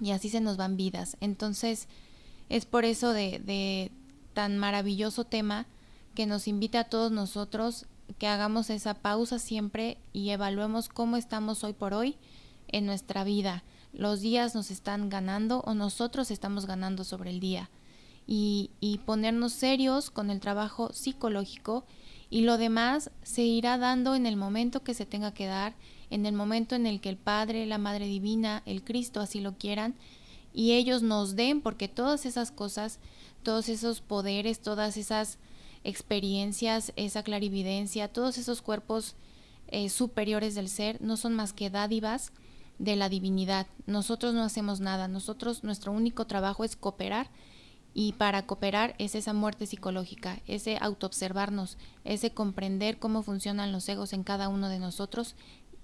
y 0.00 0.12
así 0.12 0.30
se 0.30 0.40
nos 0.40 0.56
van 0.56 0.78
vidas. 0.78 1.18
Entonces, 1.20 1.88
es 2.48 2.64
por 2.64 2.86
eso 2.86 3.12
de, 3.12 3.38
de 3.38 3.92
tan 4.32 4.58
maravilloso 4.58 5.24
tema 5.24 5.66
que 6.14 6.26
nos 6.26 6.48
invita 6.48 6.80
a 6.80 6.84
todos 6.84 7.12
nosotros 7.12 7.86
que 8.18 8.26
hagamos 8.26 8.70
esa 8.70 8.94
pausa 8.94 9.38
siempre 9.38 9.98
y 10.12 10.30
evaluemos 10.30 10.88
cómo 10.88 11.16
estamos 11.16 11.64
hoy 11.64 11.72
por 11.72 11.94
hoy 11.94 12.16
en 12.68 12.86
nuestra 12.86 13.24
vida. 13.24 13.62
Los 13.92 14.20
días 14.20 14.54
nos 14.54 14.70
están 14.70 15.08
ganando 15.08 15.60
o 15.60 15.74
nosotros 15.74 16.30
estamos 16.30 16.66
ganando 16.66 17.04
sobre 17.04 17.30
el 17.30 17.40
día. 17.40 17.70
Y, 18.26 18.70
y 18.80 18.98
ponernos 18.98 19.52
serios 19.52 20.10
con 20.10 20.30
el 20.30 20.40
trabajo 20.40 20.92
psicológico 20.92 21.84
y 22.30 22.42
lo 22.42 22.56
demás 22.56 23.10
se 23.22 23.42
irá 23.42 23.78
dando 23.78 24.14
en 24.14 24.26
el 24.26 24.36
momento 24.36 24.82
que 24.84 24.94
se 24.94 25.06
tenga 25.06 25.34
que 25.34 25.46
dar, 25.46 25.74
en 26.08 26.24
el 26.24 26.34
momento 26.34 26.76
en 26.76 26.86
el 26.86 27.00
que 27.00 27.08
el 27.08 27.16
Padre, 27.16 27.66
la 27.66 27.78
Madre 27.78 28.06
Divina, 28.06 28.62
el 28.64 28.84
Cristo 28.84 29.20
así 29.20 29.40
lo 29.40 29.58
quieran 29.58 29.94
y 30.54 30.72
ellos 30.72 31.02
nos 31.02 31.34
den, 31.36 31.60
porque 31.60 31.88
todas 31.88 32.26
esas 32.26 32.50
cosas 32.50 32.98
todos 33.42 33.68
esos 33.68 34.00
poderes, 34.00 34.60
todas 34.60 34.96
esas 34.96 35.38
experiencias, 35.84 36.92
esa 36.96 37.22
clarividencia, 37.22 38.12
todos 38.12 38.38
esos 38.38 38.62
cuerpos 38.62 39.16
eh, 39.68 39.88
superiores 39.88 40.54
del 40.54 40.68
ser 40.68 41.00
no 41.00 41.16
son 41.16 41.34
más 41.34 41.52
que 41.52 41.70
dádivas 41.70 42.32
de 42.78 42.96
la 42.96 43.08
divinidad. 43.08 43.66
Nosotros 43.86 44.34
no 44.34 44.42
hacemos 44.42 44.80
nada, 44.80 45.08
nosotros 45.08 45.64
nuestro 45.64 45.92
único 45.92 46.26
trabajo 46.26 46.64
es 46.64 46.76
cooperar 46.76 47.30
y 47.94 48.12
para 48.12 48.46
cooperar 48.46 48.94
es 48.98 49.14
esa 49.14 49.32
muerte 49.32 49.66
psicológica, 49.66 50.40
ese 50.46 50.78
autoobservarnos, 50.80 51.76
ese 52.04 52.32
comprender 52.32 52.98
cómo 52.98 53.22
funcionan 53.22 53.72
los 53.72 53.88
egos 53.88 54.12
en 54.12 54.24
cada 54.24 54.48
uno 54.48 54.68
de 54.68 54.78
nosotros 54.78 55.34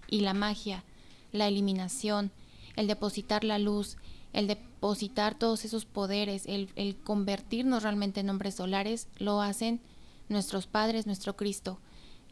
y 0.06 0.20
la 0.20 0.34
magia, 0.34 0.84
la 1.32 1.48
eliminación, 1.48 2.30
el 2.76 2.86
depositar 2.86 3.44
la 3.44 3.58
luz, 3.58 3.96
el 4.32 4.46
depositar 4.46 5.38
todos 5.38 5.64
esos 5.64 5.84
poderes, 5.84 6.44
el, 6.46 6.96
convertirnos 7.04 7.82
realmente 7.82 8.20
en 8.20 8.30
hombres 8.30 8.56
solares, 8.56 9.08
lo 9.18 9.40
hacen 9.40 9.80
nuestros 10.28 10.66
padres, 10.66 11.06
nuestro 11.06 11.36
Cristo. 11.36 11.78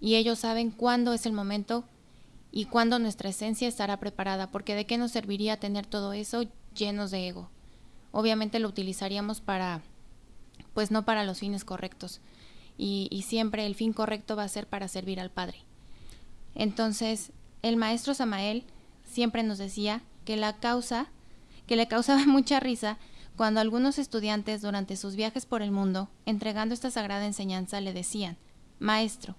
Y 0.01 0.17
ellos 0.17 0.41
saben 0.41 0.71
cuándo 0.71 1.13
es 1.13 1.27
el 1.27 1.33
momento 1.33 1.85
y 2.53 2.67
cuándo 2.67 2.99
nuestra 2.99 3.31
esencia 3.31 3.69
estará 3.69 3.99
preparada, 3.99 4.51
porque 4.51 4.75
de 4.75 4.87
qué 4.87 4.99
nos 4.99 5.13
serviría 5.13 5.59
tener 5.59 5.87
todo 5.87 6.13
eso 6.13 6.45
llenos 6.75 7.11
de 7.11 7.29
ego. 7.29 7.51
Obviamente 8.13 8.59
lo 8.59 8.69
utilizaríamos 8.69 9.41
para, 9.41 9.83
pues 10.75 10.91
no 10.91 11.05
para 11.05 11.25
los 11.25 11.41
fines 11.41 11.65
correctos. 11.65 12.21
Y, 12.79 13.09
y 13.11 13.23
siempre 13.23 13.67
el 13.67 13.75
fin 13.75 13.95
correcto 13.95 14.37
va 14.37 14.45
a 14.45 14.49
ser 14.49 14.67
para 14.67 14.89
servir 14.89 15.19
al 15.19 15.31
Padre. 15.31 15.59
Entonces, 16.55 17.33
el 17.63 17.77
maestro 17.77 18.13
Samael 18.13 18.65
siempre 19.05 19.43
nos 19.43 19.59
decía 19.59 20.03
que 20.27 20.37
la 20.37 20.57
causa 20.59 21.09
que 21.67 21.77
le 21.77 21.89
causaba 21.89 22.25
mucha 22.27 22.61
risa 22.61 22.99
cuando 23.37 23.61
algunos 23.61 23.99
estudiantes 23.99 24.63
durante 24.63 24.97
sus 24.97 25.15
viajes 25.15 25.45
por 25.45 25.63
el 25.63 25.71
mundo, 25.71 26.09
entregando 26.25 26.73
esta 26.75 26.91
sagrada 26.91 27.27
enseñanza, 27.27 27.81
le 27.81 27.93
decían, 27.93 28.39
Maestro, 28.79 29.37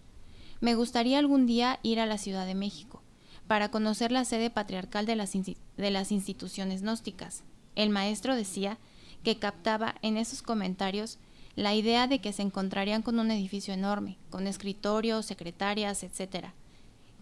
me 0.59 0.75
gustaría 0.75 1.19
algún 1.19 1.45
día 1.45 1.79
ir 1.83 1.99
a 1.99 2.05
la 2.05 2.17
Ciudad 2.17 2.45
de 2.45 2.55
México 2.55 3.01
para 3.47 3.69
conocer 3.69 4.11
la 4.11 4.25
sede 4.25 4.49
patriarcal 4.49 5.05
de 5.05 5.15
las, 5.15 5.31
de 5.33 5.91
las 5.91 6.11
instituciones 6.11 6.81
gnósticas. 6.81 7.43
El 7.75 7.89
maestro 7.89 8.35
decía 8.35 8.77
que 9.23 9.39
captaba 9.39 9.95
en 10.01 10.17
esos 10.17 10.41
comentarios 10.41 11.17
la 11.55 11.73
idea 11.73 12.07
de 12.07 12.19
que 12.19 12.33
se 12.33 12.43
encontrarían 12.43 13.01
con 13.01 13.19
un 13.19 13.31
edificio 13.31 13.73
enorme, 13.73 14.17
con 14.29 14.45
escritorios, 14.45 15.25
secretarias, 15.25 16.03
etc., 16.03 16.49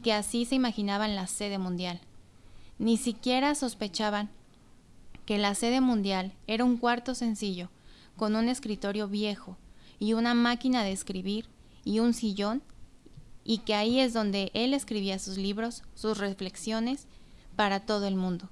que 0.03 0.13
así 0.13 0.45
se 0.45 0.55
imaginaban 0.55 1.15
la 1.15 1.27
sede 1.27 1.57
mundial. 1.57 2.01
Ni 2.77 2.97
siquiera 2.97 3.55
sospechaban 3.55 4.29
que 5.25 5.37
la 5.37 5.55
sede 5.55 5.81
mundial 5.81 6.33
era 6.47 6.63
un 6.63 6.77
cuarto 6.77 7.15
sencillo, 7.15 7.69
con 8.15 8.35
un 8.35 8.49
escritorio 8.49 9.07
viejo 9.07 9.57
y 9.99 10.13
una 10.13 10.33
máquina 10.33 10.83
de 10.83 10.91
escribir 10.91 11.47
y 11.83 11.99
un 11.99 12.13
sillón, 12.13 12.61
y 13.43 13.59
que 13.59 13.75
ahí 13.75 13.99
es 13.99 14.13
donde 14.13 14.51
él 14.53 14.73
escribía 14.73 15.19
sus 15.19 15.37
libros, 15.37 15.83
sus 15.93 16.17
reflexiones 16.17 17.07
para 17.55 17.79
todo 17.79 18.07
el 18.07 18.15
mundo. 18.15 18.49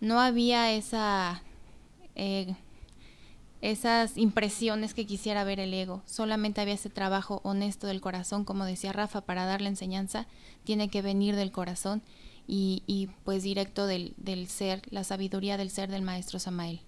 No 0.00 0.20
había 0.20 0.72
esa 0.72 1.42
eh, 2.14 2.54
esas 3.60 4.16
impresiones 4.16 4.94
que 4.94 5.06
quisiera 5.06 5.44
ver 5.44 5.60
el 5.60 5.74
ego. 5.74 6.02
Solamente 6.06 6.60
había 6.60 6.74
ese 6.74 6.90
trabajo 6.90 7.40
honesto 7.42 7.86
del 7.86 8.00
corazón, 8.00 8.44
como 8.44 8.64
decía 8.64 8.92
Rafa, 8.92 9.22
para 9.22 9.44
dar 9.44 9.60
la 9.60 9.68
enseñanza, 9.68 10.26
tiene 10.64 10.88
que 10.88 11.02
venir 11.02 11.36
del 11.36 11.52
corazón 11.52 12.02
y, 12.46 13.10
pues 13.24 13.42
directo 13.42 13.86
del, 13.86 14.14
del, 14.16 14.46
ser, 14.46 14.82
la 14.90 15.04
sabiduría 15.04 15.56
del 15.56 15.70
ser 15.70 15.90
del 15.90 16.02
maestro 16.02 16.38
Samael. 16.38 16.80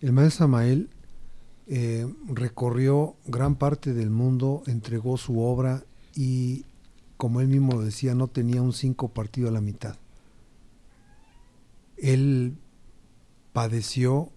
El 0.00 0.12
maestro 0.12 0.44
Samael 0.44 0.90
eh, 1.68 2.06
recorrió 2.26 3.16
gran 3.26 3.56
parte 3.56 3.92
del 3.94 4.10
mundo, 4.10 4.62
entregó 4.66 5.16
su 5.16 5.40
obra 5.40 5.84
y, 6.14 6.64
como 7.16 7.40
él 7.40 7.48
mismo 7.48 7.80
decía, 7.80 8.14
no 8.14 8.28
tenía 8.28 8.62
un 8.62 8.72
cinco 8.72 9.08
partido 9.08 9.48
a 9.48 9.52
la 9.52 9.60
mitad. 9.60 9.96
Él 11.96 12.56
padeció, 13.52 14.30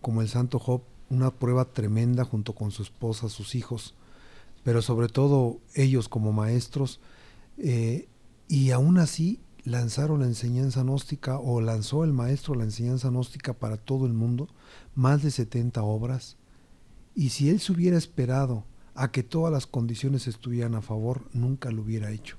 como 0.00 0.22
el 0.22 0.28
santo 0.28 0.58
Job, 0.58 0.82
una 1.10 1.30
prueba 1.30 1.66
tremenda 1.66 2.24
junto 2.24 2.54
con 2.54 2.70
su 2.70 2.82
esposa, 2.82 3.28
sus 3.28 3.54
hijos, 3.54 3.94
pero 4.64 4.80
sobre 4.82 5.08
todo 5.08 5.58
ellos 5.74 6.08
como 6.08 6.32
maestros, 6.32 7.00
eh, 7.58 8.08
y 8.48 8.70
aún 8.70 8.98
así 8.98 9.40
lanzaron 9.64 10.20
la 10.20 10.26
enseñanza 10.26 10.82
gnóstica 10.82 11.38
o 11.38 11.60
lanzó 11.60 12.04
el 12.04 12.12
maestro 12.12 12.54
la 12.54 12.64
enseñanza 12.64 13.08
gnóstica 13.08 13.52
para 13.52 13.76
todo 13.76 14.06
el 14.06 14.12
mundo, 14.12 14.48
más 14.94 15.22
de 15.22 15.30
70 15.30 15.82
obras, 15.82 16.36
y 17.14 17.30
si 17.30 17.50
él 17.50 17.60
se 17.60 17.72
hubiera 17.72 17.96
esperado 17.96 18.64
a 18.94 19.10
que 19.10 19.22
todas 19.22 19.52
las 19.52 19.66
condiciones 19.66 20.26
estuvieran 20.26 20.74
a 20.74 20.82
favor, 20.82 21.28
nunca 21.32 21.70
lo 21.70 21.82
hubiera 21.82 22.10
hecho. 22.10 22.36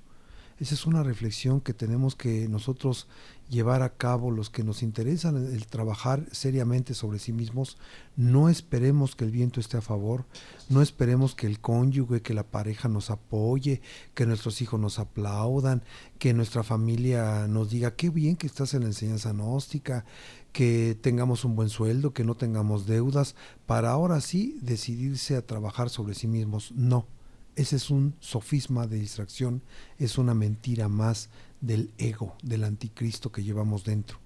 Esa 0.59 0.75
es 0.75 0.85
una 0.85 1.03
reflexión 1.03 1.61
que 1.61 1.73
tenemos 1.73 2.15
que 2.15 2.47
nosotros 2.47 3.07
llevar 3.49 3.81
a 3.81 3.89
cabo, 3.89 4.31
los 4.31 4.49
que 4.49 4.63
nos 4.63 4.83
interesan 4.83 5.35
el 5.35 5.65
trabajar 5.65 6.25
seriamente 6.31 6.93
sobre 6.93 7.19
sí 7.19 7.33
mismos. 7.33 7.77
No 8.15 8.49
esperemos 8.49 9.15
que 9.15 9.25
el 9.25 9.31
viento 9.31 9.59
esté 9.59 9.77
a 9.77 9.81
favor, 9.81 10.25
no 10.69 10.81
esperemos 10.81 11.35
que 11.35 11.47
el 11.47 11.59
cónyuge, 11.59 12.21
que 12.21 12.33
la 12.33 12.43
pareja 12.43 12.87
nos 12.87 13.09
apoye, 13.09 13.81
que 14.13 14.25
nuestros 14.25 14.61
hijos 14.61 14.79
nos 14.79 14.99
aplaudan, 14.99 15.83
que 16.19 16.33
nuestra 16.33 16.63
familia 16.63 17.47
nos 17.47 17.69
diga 17.69 17.95
qué 17.95 18.09
bien 18.09 18.35
que 18.35 18.47
estás 18.47 18.73
en 18.73 18.81
la 18.81 18.87
enseñanza 18.87 19.33
gnóstica, 19.33 20.05
que 20.51 20.95
tengamos 21.01 21.45
un 21.45 21.55
buen 21.55 21.69
sueldo, 21.69 22.13
que 22.13 22.23
no 22.23 22.35
tengamos 22.35 22.85
deudas, 22.85 23.35
para 23.65 23.89
ahora 23.89 24.21
sí 24.21 24.59
decidirse 24.61 25.35
a 25.35 25.45
trabajar 25.45 25.89
sobre 25.89 26.13
sí 26.13 26.27
mismos. 26.27 26.71
No 26.75 27.07
ese 27.55 27.75
es 27.75 27.89
un 27.89 28.15
sofisma 28.19 28.87
de 28.87 28.97
distracción, 28.97 29.61
es 29.99 30.17
una 30.17 30.33
mentira 30.33 30.87
más 30.87 31.29
del 31.61 31.93
ego, 31.97 32.35
del 32.41 32.63
anticristo 32.63 33.31
que 33.31 33.43
llevamos 33.43 33.83
dentro. 33.83 34.19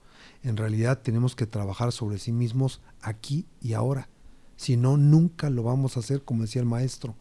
En 0.44 0.58
realidad 0.58 1.02
tenemos 1.02 1.36
que 1.36 1.46
trabajar 1.46 1.92
sobre 1.92 2.20
sí 2.20 2.32
mismos 2.32 2.82
aquí 3.02 3.46
y 3.62 3.74
ahora. 3.74 4.10
Si 4.56 4.78
no, 4.78 4.98
nunca 4.98 5.50
lo 5.50 5.64
vamos 5.64 5.98
a 5.98 6.00
hacer, 6.00 6.24
como 6.24 6.44
decía 6.44 6.62
el 6.62 6.68
maestro. 6.68 7.16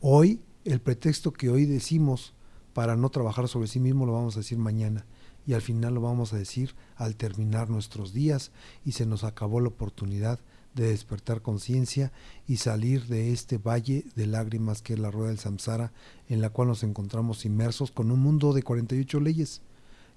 Hoy, 0.00 0.40
el 0.64 0.80
pretexto 0.80 1.32
que 1.32 1.50
hoy 1.50 1.66
decimos 1.66 2.34
para 2.72 2.96
no 2.96 3.10
trabajar 3.10 3.48
sobre 3.48 3.68
sí 3.68 3.80
mismo 3.80 4.06
lo 4.06 4.12
vamos 4.12 4.36
a 4.36 4.40
decir 4.40 4.58
mañana. 4.58 5.04
Y 5.46 5.54
al 5.54 5.62
final 5.62 5.94
lo 5.94 6.00
vamos 6.00 6.32
a 6.32 6.36
decir 6.36 6.74
al 6.96 7.16
terminar 7.16 7.70
nuestros 7.70 8.12
días 8.12 8.52
y 8.84 8.92
se 8.92 9.06
nos 9.06 9.24
acabó 9.24 9.60
la 9.60 9.68
oportunidad 9.68 10.38
de 10.74 10.88
despertar 10.88 11.42
conciencia 11.42 12.12
y 12.46 12.58
salir 12.58 13.06
de 13.06 13.32
este 13.32 13.58
valle 13.58 14.04
de 14.14 14.26
lágrimas 14.26 14.82
que 14.82 14.94
es 14.94 14.98
la 14.98 15.10
rueda 15.10 15.28
del 15.28 15.38
samsara 15.38 15.92
en 16.28 16.40
la 16.40 16.50
cual 16.50 16.68
nos 16.68 16.82
encontramos 16.82 17.44
inmersos 17.44 17.90
con 17.90 18.10
un 18.10 18.20
mundo 18.20 18.52
de 18.52 18.62
48 18.62 19.20
leyes. 19.20 19.62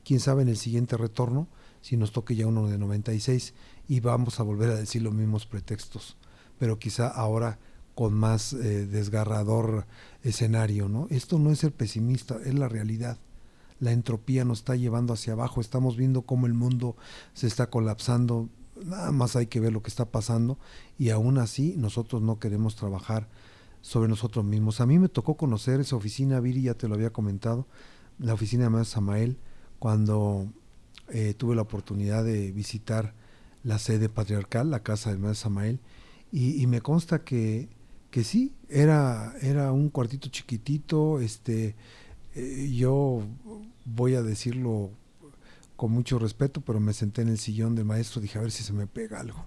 Quién 0.03 0.19
sabe 0.19 0.43
en 0.43 0.50
el 0.50 0.57
siguiente 0.57 0.98
retorno 0.98 1.48
si 1.81 1.98
nos 1.98 2.12
toque 2.12 2.36
ya 2.36 2.48
uno 2.48 2.67
de 2.67 2.77
96 2.77 3.53
y 3.88 4.00
vamos 4.00 4.39
a 4.39 4.43
volver 4.43 4.69
a 4.69 4.75
decir 4.75 5.01
los 5.01 5.13
mismos 5.13 5.45
pretextos, 5.45 6.17
pero 6.60 6.79
quizá 6.79 7.07
ahora 7.07 7.60
con 7.95 8.13
más 8.13 8.53
eh, 8.53 8.86
desgarrador 8.88 9.86
escenario, 10.24 10.89
¿no? 10.89 11.07
Esto 11.10 11.39
no 11.39 11.51
es 11.51 11.60
ser 11.60 11.74
pesimista, 11.74 12.38
es 12.43 12.53
la 12.53 12.69
realidad. 12.69 13.17
La 13.79 13.91
entropía 13.91 14.45
nos 14.45 14.60
está 14.60 14.75
llevando 14.75 15.13
hacia 15.13 15.33
abajo, 15.33 15.62
estamos 15.62 15.98
viendo 15.98 16.22
cómo 16.24 16.48
el 16.48 16.53
mundo 16.53 16.95
se 17.33 17.48
está 17.48 17.69
colapsando 17.69 18.50
nada 18.83 19.11
más 19.11 19.35
hay 19.35 19.47
que 19.47 19.59
ver 19.59 19.73
lo 19.73 19.81
que 19.81 19.89
está 19.89 20.05
pasando 20.05 20.57
y 20.97 21.09
aún 21.09 21.37
así 21.37 21.75
nosotros 21.77 22.21
no 22.21 22.39
queremos 22.39 22.75
trabajar 22.75 23.27
sobre 23.81 24.09
nosotros 24.09 24.45
mismos. 24.45 24.81
A 24.81 24.85
mí 24.85 24.99
me 24.99 25.09
tocó 25.09 25.35
conocer 25.35 25.79
esa 25.79 25.95
oficina, 25.95 26.39
Viri, 26.39 26.63
ya 26.63 26.73
te 26.73 26.87
lo 26.87 26.95
había 26.95 27.11
comentado, 27.11 27.67
la 28.19 28.33
oficina 28.33 28.63
de 28.63 28.69
Maestro 28.69 28.95
Samael, 28.95 29.37
cuando 29.79 30.47
eh, 31.09 31.33
tuve 31.35 31.55
la 31.55 31.63
oportunidad 31.63 32.23
de 32.23 32.51
visitar 32.51 33.13
la 33.63 33.79
sede 33.79 34.09
patriarcal, 34.09 34.71
la 34.71 34.83
casa 34.83 35.09
del 35.09 35.19
Maestro 35.19 35.49
Samael, 35.49 35.79
y, 36.31 36.65
me 36.65 36.81
consta 36.81 37.23
que, 37.23 37.69
que 38.09 38.23
sí, 38.23 38.55
era, 38.67 39.35
era 39.41 39.71
un 39.71 39.89
cuartito 39.89 40.29
chiquitito, 40.29 41.19
este, 41.19 41.75
eh, 42.33 42.71
yo 42.75 43.21
voy 43.85 44.15
a 44.15 44.23
decirlo 44.23 44.89
con 45.83 45.91
mucho 45.91 46.17
respeto, 46.17 46.61
pero 46.61 46.79
me 46.79 46.93
senté 46.93 47.23
en 47.23 47.27
el 47.27 47.37
sillón 47.37 47.75
del 47.75 47.83
maestro, 47.83 48.21
dije 48.21 48.39
a 48.39 48.41
ver 48.41 48.51
si 48.51 48.63
se 48.63 48.71
me 48.71 48.87
pega 48.87 49.19
algo. 49.19 49.43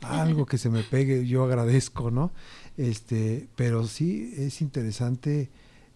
Algo 0.00 0.44
que 0.44 0.58
se 0.58 0.68
me 0.68 0.82
pegue, 0.82 1.28
yo 1.28 1.44
agradezco, 1.44 2.10
¿no? 2.10 2.32
Este, 2.76 3.48
pero 3.54 3.86
sí 3.86 4.34
es 4.36 4.62
interesante 4.62 5.48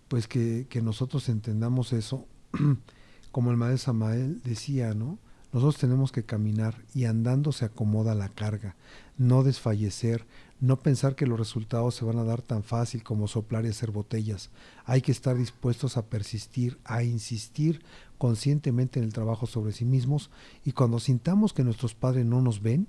pues 0.06 0.28
que, 0.28 0.68
que 0.70 0.80
nosotros 0.80 1.28
entendamos 1.28 1.92
eso, 1.92 2.24
como 3.32 3.50
el 3.50 3.56
maestro 3.56 3.86
Samael 3.86 4.40
decía, 4.44 4.94
¿no? 4.94 5.18
Nosotros 5.52 5.78
tenemos 5.78 6.12
que 6.12 6.22
caminar 6.22 6.76
y 6.94 7.06
andando 7.06 7.50
se 7.50 7.64
acomoda 7.64 8.14
la 8.14 8.28
carga, 8.28 8.76
no 9.18 9.42
desfallecer, 9.42 10.24
no 10.60 10.78
pensar 10.78 11.16
que 11.16 11.26
los 11.26 11.36
resultados 11.36 11.96
se 11.96 12.04
van 12.04 12.18
a 12.18 12.24
dar 12.24 12.42
tan 12.42 12.62
fácil 12.62 13.02
como 13.02 13.26
soplar 13.26 13.64
y 13.64 13.70
hacer 13.70 13.90
botellas. 13.90 14.50
Hay 14.84 15.02
que 15.02 15.10
estar 15.10 15.36
dispuestos 15.36 15.96
a 15.96 16.06
persistir, 16.06 16.78
a 16.84 17.02
insistir 17.02 17.82
conscientemente 18.20 18.98
en 18.98 19.06
el 19.06 19.14
trabajo 19.14 19.46
sobre 19.46 19.72
sí 19.72 19.86
mismos 19.86 20.30
y 20.62 20.72
cuando 20.72 21.00
sintamos 21.00 21.54
que 21.54 21.64
nuestros 21.64 21.94
padres 21.94 22.26
no 22.26 22.42
nos 22.42 22.60
ven, 22.60 22.86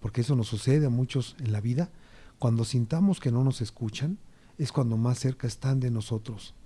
porque 0.00 0.22
eso 0.22 0.34
nos 0.34 0.48
sucede 0.48 0.86
a 0.86 0.90
muchos 0.90 1.36
en 1.38 1.52
la 1.52 1.60
vida, 1.60 1.92
cuando 2.40 2.64
sintamos 2.64 3.20
que 3.20 3.30
no 3.30 3.44
nos 3.44 3.60
escuchan, 3.60 4.18
es 4.58 4.72
cuando 4.72 4.96
más 4.96 5.20
cerca 5.20 5.46
están 5.46 5.78
de 5.78 5.92
nosotros. 5.92 6.56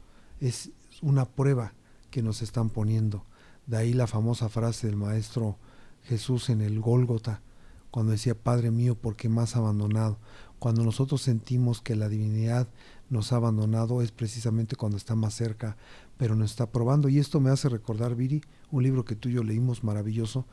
Es 0.40 0.70
una 1.02 1.26
prueba 1.26 1.74
que 2.10 2.22
nos 2.22 2.40
están 2.40 2.70
poniendo. 2.70 3.26
De 3.66 3.76
ahí 3.76 3.92
la 3.92 4.06
famosa 4.06 4.48
frase 4.48 4.86
del 4.86 4.96
maestro 4.96 5.58
Jesús 6.04 6.48
en 6.48 6.62
el 6.62 6.80
Gólgota, 6.80 7.42
cuando 7.90 8.12
decía, 8.12 8.34
Padre 8.34 8.70
mío, 8.70 8.94
¿por 8.94 9.14
qué 9.14 9.28
más 9.28 9.56
abandonado? 9.56 10.16
Cuando 10.58 10.84
nosotros 10.84 11.20
sentimos 11.20 11.82
que 11.82 11.96
la 11.96 12.08
divinidad 12.08 12.66
nos 13.10 13.32
ha 13.32 13.36
abandonado 13.36 14.00
es 14.00 14.10
precisamente 14.10 14.74
cuando 14.74 14.96
está 14.96 15.14
más 15.14 15.34
cerca, 15.34 15.76
pero 16.18 16.34
nos 16.34 16.50
está 16.50 16.70
probando. 16.70 17.08
Y 17.08 17.18
esto 17.18 17.40
me 17.40 17.50
hace 17.50 17.70
recordar, 17.70 18.14
Viri, 18.14 18.42
un 18.70 18.82
libro 18.82 19.04
que 19.04 19.16
tú 19.16 19.30
y 19.30 19.32
yo 19.32 19.44
leímos 19.44 19.84
maravilloso, 19.84 20.44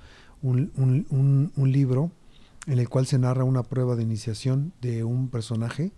un, 0.42 0.72
un, 0.78 1.52
un, 1.56 1.72
libro 1.72 2.12
en 2.68 2.80
el 2.80 2.88
cual 2.88 3.08
se 3.08 3.18
narra 3.18 3.44
una 3.44 3.64
prueba 3.64 3.96
de 3.96 4.04
iniciación 4.04 4.74
de 4.82 5.04
un 5.04 5.30
personaje 5.30 5.92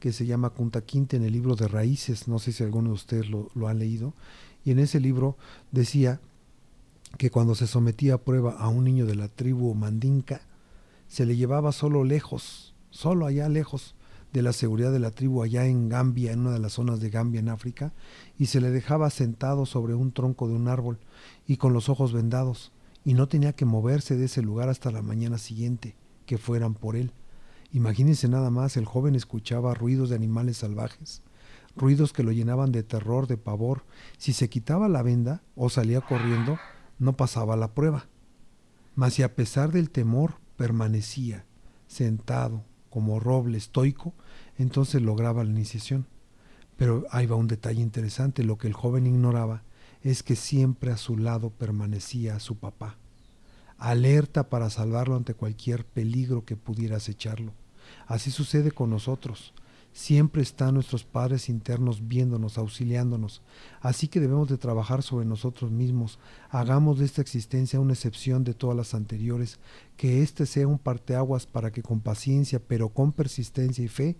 que 0.00 0.12
se 0.12 0.26
llama 0.26 0.50
Kunta 0.50 0.82
Quinte 0.82 1.16
en 1.16 1.22
el 1.22 1.32
libro 1.32 1.54
de 1.54 1.68
Raíces, 1.68 2.28
no 2.28 2.38
sé 2.38 2.52
si 2.52 2.64
alguno 2.64 2.90
de 2.90 2.94
ustedes 2.94 3.30
lo, 3.30 3.50
lo 3.54 3.68
han 3.68 3.78
leído, 3.78 4.12
y 4.64 4.72
en 4.72 4.80
ese 4.80 5.00
libro 5.00 5.36
decía 5.70 6.20
que 7.16 7.30
cuando 7.30 7.54
se 7.54 7.66
sometía 7.66 8.14
a 8.14 8.18
prueba 8.18 8.52
a 8.52 8.68
un 8.68 8.84
niño 8.84 9.06
de 9.06 9.14
la 9.14 9.28
tribu 9.28 9.74
mandinka, 9.74 10.42
se 11.06 11.24
le 11.24 11.36
llevaba 11.36 11.70
solo 11.70 12.02
lejos, 12.02 12.74
solo 12.90 13.26
allá 13.26 13.48
lejos 13.48 13.94
de 14.34 14.42
la 14.42 14.52
seguridad 14.52 14.90
de 14.90 14.98
la 14.98 15.12
tribu 15.12 15.44
allá 15.44 15.64
en 15.64 15.88
Gambia, 15.88 16.32
en 16.32 16.40
una 16.40 16.50
de 16.50 16.58
las 16.58 16.72
zonas 16.72 16.98
de 16.98 17.08
Gambia 17.08 17.38
en 17.38 17.48
África, 17.48 17.94
y 18.36 18.46
se 18.46 18.60
le 18.60 18.72
dejaba 18.72 19.08
sentado 19.10 19.64
sobre 19.64 19.94
un 19.94 20.10
tronco 20.12 20.48
de 20.48 20.54
un 20.54 20.66
árbol 20.66 20.98
y 21.46 21.56
con 21.56 21.72
los 21.72 21.88
ojos 21.88 22.12
vendados, 22.12 22.72
y 23.04 23.14
no 23.14 23.28
tenía 23.28 23.52
que 23.52 23.64
moverse 23.64 24.16
de 24.16 24.24
ese 24.24 24.42
lugar 24.42 24.68
hasta 24.68 24.90
la 24.90 25.02
mañana 25.02 25.38
siguiente, 25.38 25.94
que 26.26 26.36
fueran 26.36 26.74
por 26.74 26.96
él. 26.96 27.12
Imagínense 27.70 28.28
nada 28.28 28.50
más, 28.50 28.76
el 28.76 28.86
joven 28.86 29.14
escuchaba 29.14 29.72
ruidos 29.72 30.10
de 30.10 30.16
animales 30.16 30.56
salvajes, 30.56 31.22
ruidos 31.76 32.12
que 32.12 32.24
lo 32.24 32.32
llenaban 32.32 32.72
de 32.72 32.82
terror, 32.82 33.28
de 33.28 33.36
pavor. 33.36 33.84
Si 34.18 34.32
se 34.32 34.48
quitaba 34.48 34.88
la 34.88 35.02
venda 35.02 35.44
o 35.54 35.70
salía 35.70 36.00
corriendo, 36.00 36.58
no 36.98 37.16
pasaba 37.16 37.54
la 37.54 37.72
prueba. 37.72 38.08
Mas 38.96 39.14
si 39.14 39.22
a 39.22 39.36
pesar 39.36 39.70
del 39.70 39.90
temor 39.90 40.40
permanecía 40.56 41.46
sentado 41.86 42.64
como 42.90 43.18
roble 43.18 43.58
estoico, 43.58 44.14
entonces 44.58 45.02
lograba 45.02 45.44
la 45.44 45.50
iniciación. 45.50 46.06
Pero 46.76 47.04
ahí 47.10 47.26
va 47.26 47.36
un 47.36 47.48
detalle 47.48 47.80
interesante, 47.80 48.42
lo 48.42 48.58
que 48.58 48.66
el 48.66 48.72
joven 48.72 49.06
ignoraba 49.06 49.62
es 50.02 50.22
que 50.22 50.36
siempre 50.36 50.90
a 50.90 50.96
su 50.96 51.16
lado 51.16 51.50
permanecía 51.50 52.38
su 52.40 52.56
papá, 52.56 52.96
alerta 53.78 54.50
para 54.50 54.70
salvarlo 54.70 55.16
ante 55.16 55.34
cualquier 55.34 55.84
peligro 55.86 56.44
que 56.44 56.56
pudiera 56.56 56.96
acecharlo. 56.96 57.52
Así 58.06 58.30
sucede 58.30 58.70
con 58.70 58.90
nosotros. 58.90 59.54
Siempre 59.96 60.42
están 60.42 60.74
nuestros 60.74 61.04
padres 61.04 61.48
internos 61.48 62.08
viéndonos, 62.08 62.58
auxiliándonos. 62.58 63.42
Así 63.80 64.08
que 64.08 64.18
debemos 64.18 64.48
de 64.48 64.58
trabajar 64.58 65.04
sobre 65.04 65.24
nosotros 65.24 65.70
mismos. 65.70 66.18
Hagamos 66.50 66.98
de 66.98 67.04
esta 67.04 67.22
existencia 67.22 67.78
una 67.78 67.92
excepción 67.92 68.42
de 68.42 68.54
todas 68.54 68.76
las 68.76 68.92
anteriores, 68.92 69.60
que 69.96 70.20
éste 70.20 70.46
sea 70.46 70.66
un 70.66 70.80
parteaguas 70.80 71.46
para 71.46 71.70
que 71.70 71.84
con 71.84 72.00
paciencia, 72.00 72.58
pero 72.58 72.88
con 72.88 73.12
persistencia 73.12 73.84
y 73.84 73.88
fe, 73.88 74.16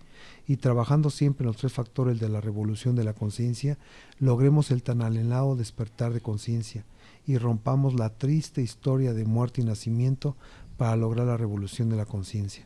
y 0.47 0.55
trabajando 0.55 1.09
siempre 1.09 1.43
en 1.43 1.47
los 1.47 1.57
tres 1.57 1.73
factores 1.73 2.21
de 2.21 2.29
la 2.29 2.39
revolución 2.39 2.95
de 2.95 3.03
la 3.03 3.13
conciencia, 3.13 3.77
logremos 4.17 4.71
el 4.71 4.81
tan 4.81 5.01
anhelado 5.01 5.57
despertar 5.57 6.13
de 6.13 6.21
conciencia 6.21 6.85
y 7.27 7.37
rompamos 7.37 7.95
la 7.95 8.11
triste 8.11 8.61
historia 8.61 9.13
de 9.13 9.25
muerte 9.25 9.59
y 9.59 9.65
nacimiento 9.65 10.37
para 10.77 10.95
lograr 10.95 11.27
la 11.27 11.35
revolución 11.35 11.89
de 11.89 11.97
la 11.97 12.05
conciencia 12.05 12.65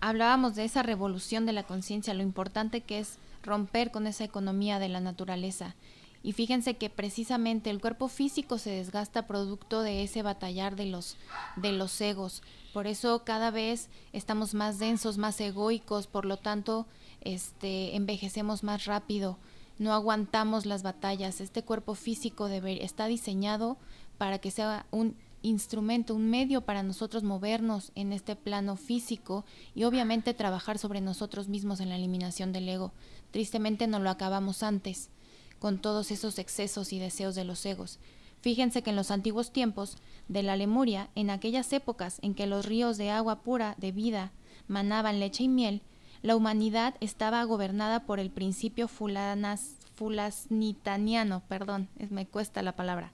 hablábamos 0.00 0.54
de 0.54 0.64
esa 0.64 0.82
revolución 0.82 1.46
de 1.46 1.52
la 1.52 1.64
conciencia, 1.64 2.14
lo 2.14 2.22
importante 2.22 2.80
que 2.80 2.98
es 2.98 3.18
romper 3.42 3.90
con 3.90 4.06
esa 4.06 4.24
economía 4.24 4.78
de 4.78 4.88
la 4.88 5.00
naturaleza. 5.00 5.74
Y 6.22 6.32
fíjense 6.32 6.74
que 6.74 6.90
precisamente 6.90 7.70
el 7.70 7.80
cuerpo 7.80 8.08
físico 8.08 8.58
se 8.58 8.70
desgasta 8.70 9.28
producto 9.28 9.82
de 9.82 10.02
ese 10.02 10.22
batallar 10.22 10.74
de 10.74 10.86
los, 10.86 11.16
de 11.54 11.70
los 11.70 12.00
egos. 12.00 12.42
Por 12.72 12.88
eso 12.88 13.22
cada 13.24 13.52
vez 13.52 13.88
estamos 14.12 14.52
más 14.52 14.78
densos, 14.78 15.18
más 15.18 15.40
egoicos, 15.40 16.08
por 16.08 16.24
lo 16.24 16.36
tanto 16.36 16.86
este, 17.20 17.94
envejecemos 17.94 18.64
más 18.64 18.86
rápido, 18.86 19.38
no 19.78 19.92
aguantamos 19.92 20.66
las 20.66 20.82
batallas. 20.82 21.40
Este 21.40 21.62
cuerpo 21.62 21.94
físico 21.94 22.48
debe, 22.48 22.84
está 22.84 23.06
diseñado 23.06 23.76
para 24.18 24.38
que 24.38 24.50
sea 24.50 24.86
un 24.90 25.16
instrumento, 25.46 26.14
un 26.14 26.28
medio 26.28 26.62
para 26.62 26.82
nosotros 26.82 27.22
movernos 27.22 27.92
en 27.94 28.12
este 28.12 28.36
plano 28.36 28.76
físico 28.76 29.44
y 29.74 29.84
obviamente 29.84 30.34
trabajar 30.34 30.78
sobre 30.78 31.00
nosotros 31.00 31.48
mismos 31.48 31.80
en 31.80 31.88
la 31.88 31.96
eliminación 31.96 32.52
del 32.52 32.68
ego. 32.68 32.92
Tristemente 33.30 33.86
no 33.86 33.98
lo 33.98 34.10
acabamos 34.10 34.62
antes, 34.62 35.10
con 35.58 35.78
todos 35.78 36.10
esos 36.10 36.38
excesos 36.38 36.92
y 36.92 36.98
deseos 36.98 37.34
de 37.34 37.44
los 37.44 37.64
egos. 37.64 37.98
Fíjense 38.40 38.82
que 38.82 38.90
en 38.90 38.96
los 38.96 39.10
antiguos 39.10 39.52
tiempos 39.52 39.96
de 40.28 40.42
la 40.42 40.56
Lemuria, 40.56 41.10
en 41.14 41.30
aquellas 41.30 41.72
épocas 41.72 42.18
en 42.22 42.34
que 42.34 42.46
los 42.46 42.66
ríos 42.66 42.96
de 42.96 43.10
agua 43.10 43.42
pura, 43.42 43.74
de 43.78 43.92
vida, 43.92 44.32
manaban 44.68 45.20
leche 45.20 45.44
y 45.44 45.48
miel, 45.48 45.82
la 46.22 46.36
humanidad 46.36 46.94
estaba 47.00 47.42
gobernada 47.44 48.04
por 48.04 48.20
el 48.20 48.30
principio 48.30 48.88
fulanas, 48.88 49.76
fulasnitaniano, 49.94 51.42
perdón, 51.48 51.88
me 52.10 52.26
cuesta 52.26 52.62
la 52.62 52.76
palabra, 52.76 53.12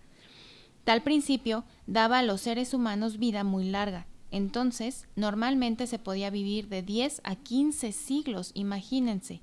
Tal 0.85 1.03
principio 1.03 1.65
daba 1.87 2.19
a 2.19 2.23
los 2.23 2.41
seres 2.41 2.75
humanos 2.75 3.19
vida 3.19 3.45
muy 3.45 3.65
larga. 3.65 4.07
Entonces, 4.31 5.07
normalmente 5.15 5.87
se 5.87 5.99
podía 5.99 6.31
vivir 6.31 6.69
de 6.69 6.83
10 6.83 7.21
a 7.25 7.37
15 7.37 7.93
siglos, 7.93 8.51
imagínense. 8.55 9.43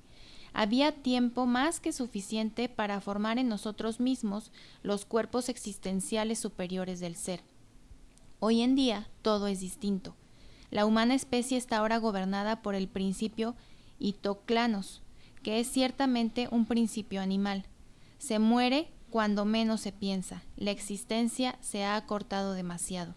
Había 0.52 0.92
tiempo 0.92 1.46
más 1.46 1.78
que 1.78 1.92
suficiente 1.92 2.68
para 2.68 3.00
formar 3.00 3.38
en 3.38 3.48
nosotros 3.48 4.00
mismos 4.00 4.50
los 4.82 5.04
cuerpos 5.04 5.48
existenciales 5.48 6.40
superiores 6.40 6.98
del 6.98 7.14
ser. 7.14 7.40
Hoy 8.40 8.62
en 8.62 8.74
día 8.74 9.08
todo 9.22 9.46
es 9.46 9.60
distinto. 9.60 10.16
La 10.70 10.86
humana 10.86 11.14
especie 11.14 11.56
está 11.56 11.78
ahora 11.78 11.98
gobernada 11.98 12.62
por 12.62 12.74
el 12.74 12.88
principio 12.88 13.54
Itoclanos, 13.98 15.02
que 15.42 15.60
es 15.60 15.68
ciertamente 15.70 16.48
un 16.50 16.66
principio 16.66 17.20
animal. 17.20 17.64
Se 18.18 18.38
muere 18.38 18.88
cuando 19.10 19.44
menos 19.44 19.80
se 19.80 19.92
piensa, 19.92 20.42
la 20.56 20.70
existencia 20.70 21.58
se 21.60 21.84
ha 21.84 21.96
acortado 21.96 22.54
demasiado. 22.54 23.14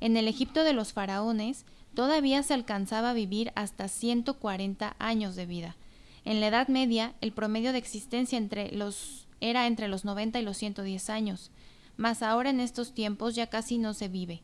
En 0.00 0.16
el 0.16 0.28
Egipto 0.28 0.64
de 0.64 0.72
los 0.72 0.92
faraones 0.92 1.64
todavía 1.94 2.42
se 2.42 2.54
alcanzaba 2.54 3.10
a 3.10 3.14
vivir 3.14 3.52
hasta 3.54 3.88
140 3.88 4.96
años 4.98 5.36
de 5.36 5.46
vida. 5.46 5.76
En 6.24 6.40
la 6.40 6.48
Edad 6.48 6.68
Media 6.68 7.14
el 7.20 7.32
promedio 7.32 7.72
de 7.72 7.78
existencia 7.78 8.38
entre 8.38 8.72
los, 8.72 9.28
era 9.40 9.66
entre 9.66 9.88
los 9.88 10.04
90 10.04 10.40
y 10.40 10.42
los 10.42 10.56
110 10.56 11.10
años, 11.10 11.50
mas 11.96 12.22
ahora 12.22 12.50
en 12.50 12.60
estos 12.60 12.92
tiempos 12.92 13.34
ya 13.34 13.48
casi 13.48 13.78
no 13.78 13.94
se 13.94 14.08
vive. 14.08 14.42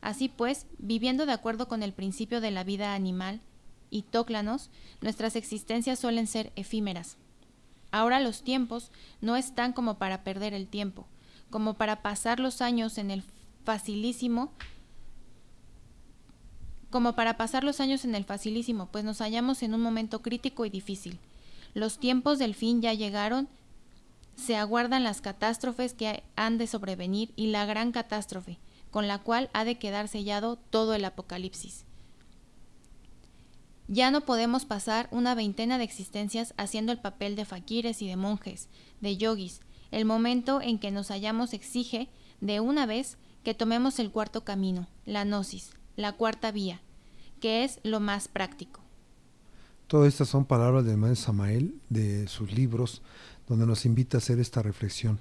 Así 0.00 0.28
pues, 0.28 0.66
viviendo 0.78 1.26
de 1.26 1.32
acuerdo 1.32 1.68
con 1.68 1.82
el 1.82 1.92
principio 1.92 2.40
de 2.40 2.50
la 2.50 2.64
vida 2.64 2.94
animal 2.94 3.40
y 3.90 4.02
tóclanos, 4.02 4.70
nuestras 5.00 5.36
existencias 5.36 5.98
suelen 5.98 6.26
ser 6.26 6.52
efímeras, 6.56 7.16
Ahora 7.92 8.20
los 8.20 8.42
tiempos 8.42 8.90
no 9.20 9.36
están 9.36 9.72
como 9.72 9.98
para 9.98 10.22
perder 10.22 10.54
el 10.54 10.68
tiempo, 10.68 11.06
como 11.50 11.74
para 11.74 12.02
pasar 12.02 12.40
los 12.40 12.60
años 12.60 12.98
en 12.98 13.10
el 13.10 13.24
facilísimo, 13.64 14.52
como 16.90 17.14
para 17.14 17.36
pasar 17.36 17.64
los 17.64 17.80
años 17.80 18.04
en 18.04 18.14
el 18.14 18.24
facilísimo, 18.24 18.86
pues 18.86 19.04
nos 19.04 19.18
hallamos 19.18 19.62
en 19.62 19.74
un 19.74 19.80
momento 19.80 20.22
crítico 20.22 20.64
y 20.64 20.70
difícil. 20.70 21.18
Los 21.72 21.98
tiempos 21.98 22.38
del 22.38 22.54
fin 22.54 22.82
ya 22.82 22.94
llegaron, 22.94 23.48
se 24.34 24.56
aguardan 24.56 25.04
las 25.04 25.20
catástrofes 25.20 25.94
que 25.94 26.24
han 26.34 26.58
de 26.58 26.66
sobrevenir 26.66 27.32
y 27.36 27.48
la 27.48 27.64
gran 27.64 27.92
catástrofe, 27.92 28.58
con 28.90 29.06
la 29.06 29.18
cual 29.18 29.50
ha 29.52 29.64
de 29.64 29.78
quedar 29.78 30.08
sellado 30.08 30.56
todo 30.56 30.94
el 30.94 31.04
apocalipsis. 31.04 31.84
Ya 33.92 34.12
no 34.12 34.20
podemos 34.20 34.66
pasar 34.66 35.08
una 35.10 35.34
veintena 35.34 35.76
de 35.76 35.82
existencias 35.82 36.54
haciendo 36.56 36.92
el 36.92 37.00
papel 37.00 37.34
de 37.34 37.44
faquires 37.44 38.02
y 38.02 38.06
de 38.06 38.14
monjes, 38.14 38.68
de 39.00 39.16
yogis. 39.16 39.62
El 39.90 40.04
momento 40.04 40.62
en 40.62 40.78
que 40.78 40.92
nos 40.92 41.08
hallamos 41.08 41.52
exige, 41.54 42.08
de 42.40 42.60
una 42.60 42.86
vez, 42.86 43.18
que 43.42 43.52
tomemos 43.52 43.98
el 43.98 44.12
cuarto 44.12 44.44
camino, 44.44 44.86
la 45.06 45.24
gnosis, 45.24 45.72
la 45.96 46.12
cuarta 46.12 46.52
vía, 46.52 46.80
que 47.40 47.64
es 47.64 47.80
lo 47.82 47.98
más 47.98 48.28
práctico. 48.28 48.80
Todas 49.88 50.06
estas 50.06 50.28
son 50.28 50.44
palabras 50.44 50.84
del 50.84 50.96
maestro 50.96 51.26
Samael 51.26 51.74
de 51.88 52.28
sus 52.28 52.52
libros, 52.52 53.02
donde 53.48 53.66
nos 53.66 53.86
invita 53.86 54.18
a 54.18 54.20
hacer 54.20 54.38
esta 54.38 54.62
reflexión, 54.62 55.18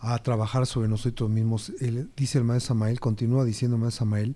a 0.00 0.20
trabajar 0.24 0.66
sobre 0.66 0.88
nosotros 0.88 1.30
mismos. 1.30 1.72
dice 2.16 2.38
el 2.38 2.44
maestro 2.44 2.74
Samael, 2.74 2.98
continúa 2.98 3.44
diciendo 3.44 3.76
el 3.76 3.82
maestro 3.82 4.06
Samael, 4.06 4.34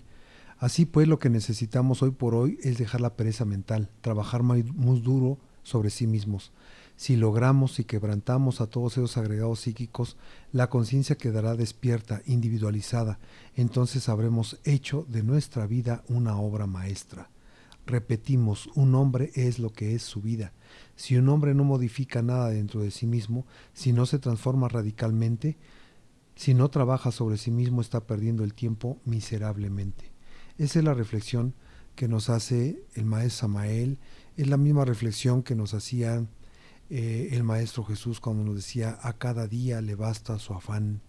Así 0.61 0.85
pues, 0.85 1.07
lo 1.07 1.17
que 1.17 1.31
necesitamos 1.31 2.03
hoy 2.03 2.11
por 2.11 2.35
hoy 2.35 2.59
es 2.61 2.77
dejar 2.77 3.01
la 3.01 3.15
pereza 3.15 3.45
mental, 3.45 3.89
trabajar 4.01 4.43
muy, 4.43 4.61
duro 4.61 5.39
sobre 5.63 5.89
sí 5.89 6.05
mismos. 6.05 6.51
Si 6.95 7.15
logramos 7.15 7.79
y 7.79 7.83
quebrantamos 7.83 8.61
a 8.61 8.67
todos 8.67 8.93
esos 8.93 9.17
agregados 9.17 9.61
psíquicos, 9.61 10.17
la 10.51 10.69
conciencia 10.69 11.17
quedará 11.17 11.55
despierta, 11.55 12.21
individualizada. 12.27 13.17
Entonces 13.55 14.07
habremos 14.07 14.59
hecho 14.63 15.03
de 15.09 15.23
nuestra 15.23 15.65
vida 15.65 16.03
una 16.07 16.37
obra 16.37 16.67
maestra. 16.67 17.31
Repetimos, 17.87 18.69
un 18.75 18.93
hombre 18.93 19.31
es 19.33 19.57
lo 19.57 19.73
que 19.73 19.95
es 19.95 20.03
su 20.03 20.21
vida. 20.21 20.53
Si 20.95 21.17
un 21.17 21.27
hombre 21.29 21.55
no 21.55 21.63
modifica 21.63 22.21
nada 22.21 22.49
dentro 22.49 22.81
de 22.81 22.91
sí 22.91 23.07
mismo, 23.07 23.47
si 23.73 23.93
no 23.93 24.05
se 24.05 24.19
transforma 24.19 24.67
radicalmente, 24.67 25.57
si 26.35 26.53
no 26.53 26.69
trabaja 26.69 27.09
sobre 27.09 27.37
sí 27.37 27.49
mismo, 27.49 27.81
está 27.81 28.05
perdiendo 28.05 28.43
el 28.43 28.53
tiempo 28.53 28.99
miserablemente. 29.05 30.10
Esa 30.57 30.79
es 30.79 30.85
la 30.85 30.93
reflexión 30.93 31.53
que 31.95 32.07
nos 32.07 32.29
hace 32.29 32.83
el 32.95 33.05
maestro 33.05 33.41
Samael, 33.41 33.97
es 34.37 34.47
la 34.47 34.57
misma 34.57 34.85
reflexión 34.85 35.43
que 35.43 35.55
nos 35.55 35.73
hacía 35.73 36.25
eh, 36.89 37.29
el 37.31 37.43
maestro 37.43 37.83
Jesús 37.83 38.19
cuando 38.19 38.43
nos 38.43 38.55
decía, 38.55 38.97
a 39.01 39.13
cada 39.13 39.47
día 39.47 39.81
le 39.81 39.95
basta 39.95 40.39
su 40.39 40.53
afán. 40.53 41.01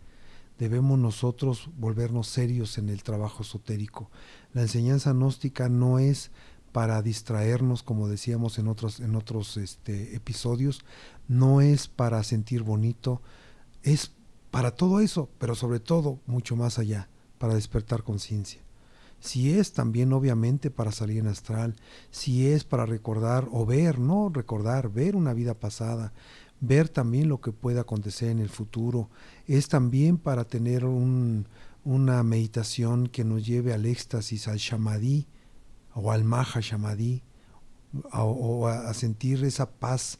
Debemos 0.58 0.98
nosotros 0.98 1.70
volvernos 1.76 2.28
serios 2.28 2.78
en 2.78 2.88
el 2.88 3.02
trabajo 3.02 3.42
esotérico. 3.42 4.10
La 4.52 4.62
enseñanza 4.62 5.12
gnóstica 5.12 5.68
no 5.68 5.98
es 5.98 6.30
para 6.72 7.02
distraernos, 7.02 7.82
como 7.82 8.08
decíamos 8.08 8.58
en 8.58 8.68
otros, 8.68 9.00
en 9.00 9.16
otros 9.16 9.56
este, 9.56 10.14
episodios, 10.14 10.84
no 11.26 11.60
es 11.60 11.88
para 11.88 12.22
sentir 12.22 12.62
bonito, 12.62 13.22
es 13.82 14.12
para 14.50 14.72
todo 14.72 15.00
eso, 15.00 15.28
pero 15.38 15.54
sobre 15.54 15.80
todo 15.80 16.20
mucho 16.26 16.54
más 16.56 16.78
allá, 16.78 17.08
para 17.38 17.54
despertar 17.54 18.02
conciencia 18.02 18.62
si 19.22 19.56
es 19.56 19.72
también 19.72 20.12
obviamente 20.12 20.68
para 20.68 20.90
salir 20.90 21.18
en 21.18 21.28
astral, 21.28 21.76
si 22.10 22.48
es 22.48 22.64
para 22.64 22.86
recordar 22.86 23.48
o 23.52 23.64
ver, 23.64 24.00
no 24.00 24.28
recordar, 24.34 24.90
ver 24.90 25.14
una 25.14 25.32
vida 25.32 25.54
pasada, 25.54 26.12
ver 26.60 26.88
también 26.88 27.28
lo 27.28 27.40
que 27.40 27.52
puede 27.52 27.78
acontecer 27.78 28.30
en 28.30 28.40
el 28.40 28.48
futuro, 28.48 29.10
es 29.46 29.68
también 29.68 30.18
para 30.18 30.44
tener 30.44 30.84
una 30.84 32.22
meditación 32.24 33.06
que 33.06 33.22
nos 33.22 33.46
lleve 33.46 33.72
al 33.72 33.86
éxtasis, 33.86 34.48
al 34.48 34.58
shamadí 34.58 35.28
o 35.94 36.10
al 36.10 36.24
maha 36.24 36.58
shamadí, 36.60 37.22
o 38.12 38.66
a 38.66 38.92
sentir 38.92 39.44
esa 39.44 39.70
paz, 39.70 40.18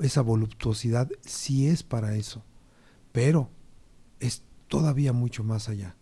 esa 0.00 0.20
voluptuosidad, 0.20 1.10
si 1.22 1.66
es 1.66 1.82
para 1.82 2.14
eso, 2.14 2.44
pero 3.10 3.50
es 4.20 4.44
todavía 4.68 5.12
mucho 5.12 5.42
más 5.42 5.68
allá. 5.68 5.96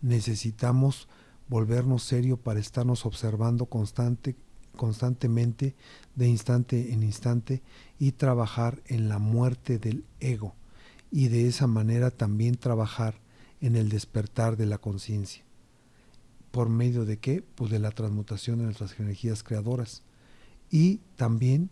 Necesitamos 0.00 1.06
volvernos 1.48 2.02
serio 2.02 2.36
para 2.36 2.60
estarnos 2.60 3.06
observando 3.06 3.66
constante, 3.66 4.36
constantemente, 4.76 5.74
de 6.14 6.28
instante 6.28 6.92
en 6.92 7.02
instante, 7.02 7.62
y 7.98 8.12
trabajar 8.12 8.82
en 8.86 9.08
la 9.08 9.18
muerte 9.18 9.78
del 9.78 10.04
ego, 10.20 10.54
y 11.10 11.28
de 11.28 11.48
esa 11.48 11.66
manera 11.66 12.10
también 12.10 12.54
trabajar 12.54 13.20
en 13.60 13.76
el 13.76 13.88
despertar 13.88 14.56
de 14.56 14.66
la 14.66 14.78
conciencia. 14.78 15.44
¿Por 16.50 16.68
medio 16.68 17.04
de 17.04 17.18
qué? 17.18 17.42
Pues 17.42 17.70
de 17.70 17.78
la 17.78 17.90
transmutación 17.90 18.58
de 18.58 18.64
nuestras 18.64 18.98
energías 18.98 19.42
creadoras. 19.42 20.02
y 20.70 21.00
también 21.16 21.70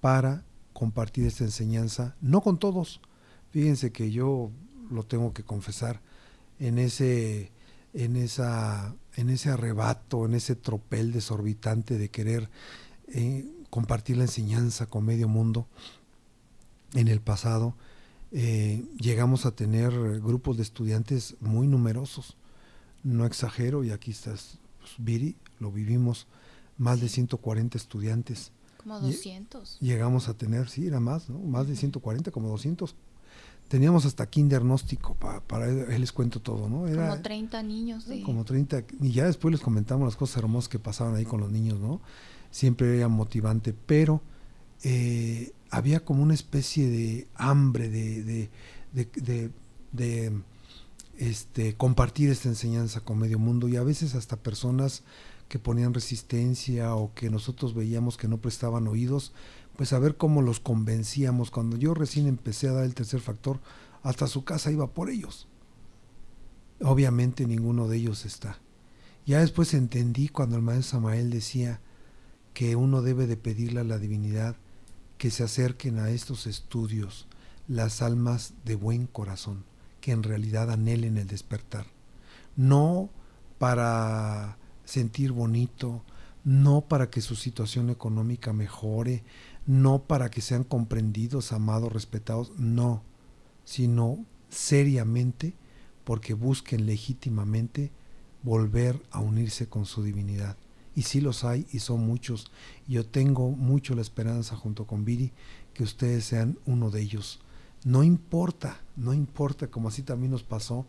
para 0.00 0.44
compartir 0.72 1.26
esta 1.26 1.44
enseñanza, 1.44 2.16
no 2.20 2.40
con 2.40 2.58
todos. 2.58 3.00
Fíjense 3.50 3.92
que 3.92 4.10
yo 4.10 4.50
lo 4.90 5.04
tengo 5.04 5.32
que 5.32 5.44
confesar 5.44 6.00
en 6.58 6.78
ese 6.78 7.52
en 7.94 8.16
esa 8.16 8.94
en 9.16 9.28
ese 9.28 9.50
arrebato, 9.50 10.24
en 10.24 10.34
ese 10.34 10.56
tropel 10.56 11.12
desorbitante 11.12 11.98
de 11.98 12.08
querer 12.08 12.48
eh, 13.08 13.46
compartir 13.70 14.16
la 14.16 14.24
enseñanza 14.24 14.86
con 14.86 15.04
medio 15.04 15.28
mundo. 15.28 15.66
En 16.94 17.08
el 17.08 17.20
pasado 17.20 17.74
eh, 18.30 18.84
llegamos 18.98 19.44
a 19.44 19.54
tener 19.54 19.92
grupos 20.20 20.56
de 20.56 20.62
estudiantes 20.62 21.36
muy 21.40 21.66
numerosos. 21.66 22.36
No 23.02 23.26
exagero, 23.26 23.84
y 23.84 23.90
aquí 23.90 24.12
estás, 24.12 24.58
pues, 24.78 24.92
Viri, 24.98 25.36
lo 25.58 25.72
vivimos, 25.72 26.26
más 26.78 27.00
de 27.00 27.08
140 27.08 27.76
estudiantes 27.76 28.52
como 28.76 28.98
200. 29.00 29.78
Llegamos 29.80 30.28
a 30.28 30.34
tener, 30.34 30.68
sí, 30.68 30.86
era 30.86 31.00
más, 31.00 31.28
¿no? 31.28 31.38
Más 31.38 31.68
de 31.68 31.76
140, 31.76 32.30
como 32.30 32.48
200. 32.48 32.94
Teníamos 33.72 34.04
hasta 34.04 34.28
kindernóstico, 34.28 35.14
para, 35.14 35.40
para 35.40 35.66
él 35.66 35.98
les 35.98 36.12
cuento 36.12 36.42
todo, 36.42 36.68
¿no? 36.68 36.86
Era, 36.86 37.08
como 37.08 37.22
30 37.22 37.62
niños. 37.62 38.06
De... 38.06 38.22
Como 38.22 38.44
30, 38.44 38.84
y 39.00 39.12
ya 39.12 39.24
después 39.24 39.50
les 39.50 39.62
comentamos 39.62 40.04
las 40.04 40.14
cosas 40.14 40.36
hermosas 40.36 40.68
que 40.68 40.78
pasaban 40.78 41.14
ahí 41.14 41.24
con 41.24 41.40
los 41.40 41.50
niños, 41.50 41.80
¿no? 41.80 42.02
Siempre 42.50 42.94
era 42.98 43.08
motivante, 43.08 43.72
pero 43.72 44.20
eh, 44.82 45.52
había 45.70 46.04
como 46.04 46.22
una 46.22 46.34
especie 46.34 46.86
de 46.86 47.28
hambre 47.34 47.88
de, 47.88 48.22
de, 48.22 48.50
de, 48.92 49.50
de 49.90 50.42
este, 51.16 51.74
compartir 51.74 52.28
esta 52.28 52.50
enseñanza 52.50 53.00
con 53.00 53.20
medio 53.20 53.38
mundo 53.38 53.68
y 53.68 53.76
a 53.76 53.82
veces 53.82 54.14
hasta 54.14 54.36
personas 54.36 55.02
que 55.48 55.58
ponían 55.58 55.94
resistencia 55.94 56.94
o 56.94 57.14
que 57.14 57.30
nosotros 57.30 57.72
veíamos 57.72 58.18
que 58.18 58.28
no 58.28 58.36
prestaban 58.36 58.86
oídos, 58.86 59.32
pues 59.76 59.92
a 59.92 59.98
ver 59.98 60.16
cómo 60.16 60.42
los 60.42 60.60
convencíamos. 60.60 61.50
Cuando 61.50 61.76
yo 61.76 61.94
recién 61.94 62.26
empecé 62.26 62.68
a 62.68 62.72
dar 62.72 62.84
el 62.84 62.94
tercer 62.94 63.20
factor, 63.20 63.60
hasta 64.02 64.26
su 64.26 64.44
casa 64.44 64.70
iba 64.70 64.88
por 64.88 65.10
ellos. 65.10 65.48
Obviamente 66.80 67.46
ninguno 67.46 67.88
de 67.88 67.98
ellos 67.98 68.24
está. 68.24 68.58
Ya 69.24 69.40
después 69.40 69.72
entendí 69.74 70.28
cuando 70.28 70.56
el 70.56 70.62
maestro 70.62 70.98
Samael 70.98 71.30
decía 71.30 71.80
que 72.54 72.76
uno 72.76 73.02
debe 73.02 73.26
de 73.26 73.36
pedirle 73.36 73.80
a 73.80 73.84
la 73.84 73.98
divinidad 73.98 74.56
que 75.16 75.30
se 75.30 75.44
acerquen 75.44 75.98
a 75.98 76.10
estos 76.10 76.46
estudios 76.46 77.28
las 77.68 78.02
almas 78.02 78.54
de 78.64 78.74
buen 78.74 79.06
corazón, 79.06 79.64
que 80.00 80.10
en 80.10 80.24
realidad 80.24 80.70
anhelen 80.70 81.16
el 81.16 81.28
despertar. 81.28 81.86
No 82.56 83.10
para 83.58 84.58
sentir 84.84 85.30
bonito, 85.30 86.02
no 86.44 86.82
para 86.82 87.10
que 87.10 87.20
su 87.20 87.36
situación 87.36 87.90
económica 87.90 88.52
mejore, 88.52 89.22
no 89.66 90.02
para 90.02 90.30
que 90.30 90.40
sean 90.40 90.64
comprendidos, 90.64 91.52
amados, 91.52 91.92
respetados, 91.92 92.52
no, 92.58 93.02
sino 93.64 94.24
seriamente 94.48 95.54
porque 96.04 96.34
busquen 96.34 96.86
legítimamente 96.86 97.90
volver 98.42 99.00
a 99.10 99.20
unirse 99.20 99.68
con 99.68 99.86
su 99.86 100.02
divinidad. 100.02 100.56
Y 100.94 101.02
sí 101.02 101.20
los 101.20 101.44
hay 101.44 101.66
y 101.72 101.78
son 101.78 102.04
muchos. 102.04 102.50
Yo 102.86 103.06
tengo 103.06 103.50
mucho 103.50 103.94
la 103.94 104.02
esperanza 104.02 104.56
junto 104.56 104.86
con 104.86 105.04
Viri 105.04 105.32
que 105.72 105.84
ustedes 105.84 106.24
sean 106.24 106.58
uno 106.66 106.90
de 106.90 107.00
ellos. 107.00 107.40
No 107.84 108.02
importa, 108.02 108.80
no 108.96 109.14
importa, 109.14 109.68
como 109.68 109.88
así 109.88 110.02
también 110.02 110.32
nos 110.32 110.42
pasó 110.42 110.86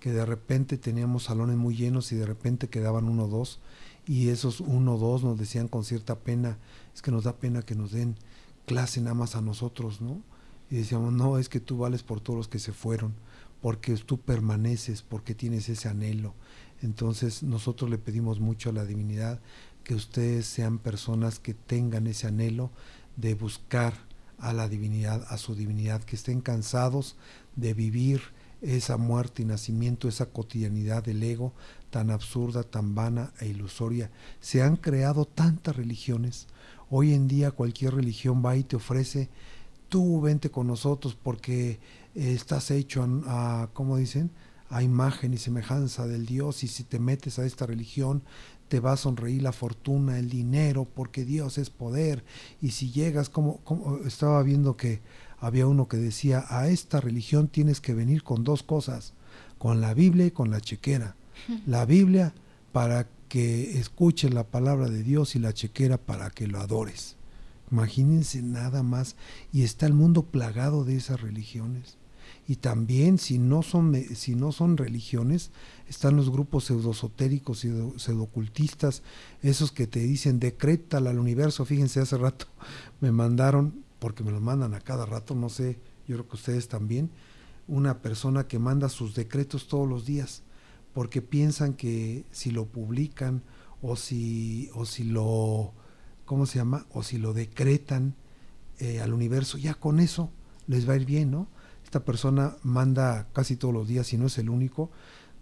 que 0.00 0.10
de 0.10 0.26
repente 0.26 0.78
teníamos 0.78 1.24
salones 1.24 1.56
muy 1.56 1.76
llenos 1.76 2.10
y 2.10 2.16
de 2.16 2.26
repente 2.26 2.68
quedaban 2.68 3.08
uno 3.08 3.26
o 3.26 3.28
dos 3.28 3.60
y 4.06 4.28
esos 4.28 4.60
uno 4.60 4.94
o 4.94 4.98
dos 4.98 5.22
nos 5.22 5.38
decían 5.38 5.68
con 5.68 5.84
cierta 5.84 6.18
pena, 6.18 6.58
es 6.94 7.02
que 7.02 7.10
nos 7.10 7.24
da 7.24 7.36
pena 7.36 7.62
que 7.62 7.74
nos 7.74 7.92
den 7.92 8.16
clase 8.66 9.00
nada 9.00 9.14
más 9.14 9.36
a 9.36 9.40
nosotros, 9.40 10.00
¿no? 10.00 10.22
Y 10.70 10.76
decíamos, 10.76 11.12
no, 11.12 11.38
es 11.38 11.48
que 11.48 11.60
tú 11.60 11.78
vales 11.78 12.02
por 12.02 12.20
todos 12.20 12.36
los 12.36 12.48
que 12.48 12.58
se 12.58 12.72
fueron, 12.72 13.14
porque 13.60 13.94
tú 13.96 14.18
permaneces, 14.18 15.02
porque 15.02 15.34
tienes 15.34 15.68
ese 15.68 15.88
anhelo. 15.88 16.34
Entonces 16.82 17.42
nosotros 17.42 17.90
le 17.90 17.98
pedimos 17.98 18.40
mucho 18.40 18.70
a 18.70 18.72
la 18.72 18.84
divinidad 18.84 19.40
que 19.84 19.94
ustedes 19.94 20.46
sean 20.46 20.78
personas 20.78 21.38
que 21.38 21.54
tengan 21.54 22.06
ese 22.06 22.26
anhelo 22.26 22.70
de 23.16 23.34
buscar 23.34 23.94
a 24.38 24.52
la 24.52 24.68
divinidad, 24.68 25.24
a 25.28 25.38
su 25.38 25.54
divinidad, 25.54 26.02
que 26.02 26.16
estén 26.16 26.40
cansados 26.40 27.16
de 27.54 27.74
vivir 27.74 28.22
esa 28.62 28.96
muerte 28.96 29.42
y 29.42 29.44
nacimiento, 29.44 30.08
esa 30.08 30.26
cotidianidad 30.26 31.02
del 31.02 31.22
ego 31.22 31.52
tan 31.90 32.10
absurda, 32.10 32.62
tan 32.62 32.94
vana 32.94 33.32
e 33.40 33.48
ilusoria. 33.48 34.10
Se 34.40 34.62
han 34.62 34.76
creado 34.76 35.24
tantas 35.26 35.76
religiones. 35.76 36.46
Hoy 36.88 37.12
en 37.12 37.28
día 37.28 37.50
cualquier 37.50 37.94
religión 37.94 38.42
va 38.44 38.56
y 38.56 38.64
te 38.64 38.76
ofrece, 38.76 39.28
tú 39.88 40.20
vente 40.20 40.50
con 40.50 40.66
nosotros 40.66 41.16
porque 41.20 41.80
estás 42.14 42.70
hecho 42.70 43.06
a, 43.26 43.68
¿cómo 43.72 43.96
dicen? 43.96 44.30
A 44.70 44.82
imagen 44.82 45.34
y 45.34 45.38
semejanza 45.38 46.06
del 46.06 46.24
Dios 46.24 46.64
y 46.64 46.68
si 46.68 46.84
te 46.84 46.98
metes 46.98 47.38
a 47.38 47.44
esta 47.44 47.66
religión 47.66 48.22
te 48.72 48.80
va 48.80 48.92
a 48.92 48.96
sonreír 48.96 49.42
la 49.42 49.52
fortuna, 49.52 50.18
el 50.18 50.30
dinero, 50.30 50.86
porque 50.86 51.26
Dios 51.26 51.58
es 51.58 51.68
poder. 51.68 52.24
Y 52.62 52.70
si 52.70 52.90
llegas, 52.90 53.28
como, 53.28 53.58
como 53.64 53.98
estaba 54.06 54.42
viendo 54.42 54.78
que 54.78 55.02
había 55.42 55.66
uno 55.66 55.88
que 55.88 55.96
decía, 55.96 56.44
a 56.48 56.68
esta 56.68 57.00
religión 57.00 57.48
tienes 57.48 57.80
que 57.80 57.94
venir 57.94 58.22
con 58.22 58.44
dos 58.44 58.62
cosas, 58.62 59.12
con 59.58 59.80
la 59.80 59.92
Biblia 59.92 60.26
y 60.26 60.30
con 60.30 60.52
la 60.52 60.60
chequera. 60.60 61.16
La 61.66 61.84
Biblia 61.84 62.32
para 62.70 63.08
que 63.28 63.76
escuches 63.78 64.32
la 64.32 64.44
palabra 64.44 64.88
de 64.88 65.02
Dios 65.02 65.34
y 65.34 65.40
la 65.40 65.52
chequera 65.52 65.98
para 65.98 66.30
que 66.30 66.46
lo 66.46 66.60
adores. 66.60 67.16
Imagínense 67.72 68.40
nada 68.40 68.84
más. 68.84 69.16
Y 69.52 69.62
está 69.62 69.86
el 69.86 69.94
mundo 69.94 70.22
plagado 70.22 70.84
de 70.84 70.94
esas 70.94 71.20
religiones. 71.20 71.96
Y 72.46 72.56
también 72.56 73.18
si 73.18 73.38
no 73.38 73.62
son, 73.62 73.96
si 74.14 74.36
no 74.36 74.52
son 74.52 74.76
religiones, 74.76 75.50
están 75.88 76.14
los 76.14 76.30
grupos 76.30 76.66
pseudosotéricos 76.66 77.64
y 77.64 77.72
pseudocultistas, 77.96 79.02
esos 79.42 79.72
que 79.72 79.88
te 79.88 80.00
dicen 80.00 80.38
decreta 80.38 80.98
al 80.98 81.18
universo. 81.18 81.64
Fíjense, 81.64 81.98
hace 81.98 82.16
rato 82.16 82.46
me 83.00 83.10
mandaron 83.10 83.82
porque 84.02 84.24
me 84.24 84.32
lo 84.32 84.40
mandan 84.40 84.74
a 84.74 84.80
cada 84.80 85.06
rato, 85.06 85.36
no 85.36 85.48
sé, 85.48 85.78
yo 86.08 86.16
creo 86.16 86.28
que 86.28 86.34
ustedes 86.34 86.66
también, 86.66 87.12
una 87.68 88.02
persona 88.02 88.48
que 88.48 88.58
manda 88.58 88.88
sus 88.88 89.14
decretos 89.14 89.68
todos 89.68 89.88
los 89.88 90.04
días, 90.04 90.42
porque 90.92 91.22
piensan 91.22 91.74
que 91.74 92.24
si 92.32 92.50
lo 92.50 92.66
publican 92.66 93.44
o 93.80 93.94
si, 93.94 94.68
o 94.74 94.86
si 94.86 95.04
lo, 95.04 95.72
¿cómo 96.24 96.46
se 96.46 96.58
llama? 96.58 96.84
O 96.90 97.04
si 97.04 97.16
lo 97.16 97.32
decretan 97.32 98.16
eh, 98.80 99.00
al 99.00 99.14
universo, 99.14 99.56
ya 99.56 99.74
con 99.74 100.00
eso 100.00 100.32
les 100.66 100.88
va 100.88 100.94
a 100.94 100.96
ir 100.96 101.04
bien, 101.06 101.30
¿no? 101.30 101.46
Esta 101.84 102.04
persona 102.04 102.56
manda 102.64 103.28
casi 103.32 103.54
todos 103.54 103.72
los 103.72 103.86
días, 103.86 104.12
y 104.12 104.18
no 104.18 104.26
es 104.26 104.36
el 104.36 104.50
único, 104.50 104.90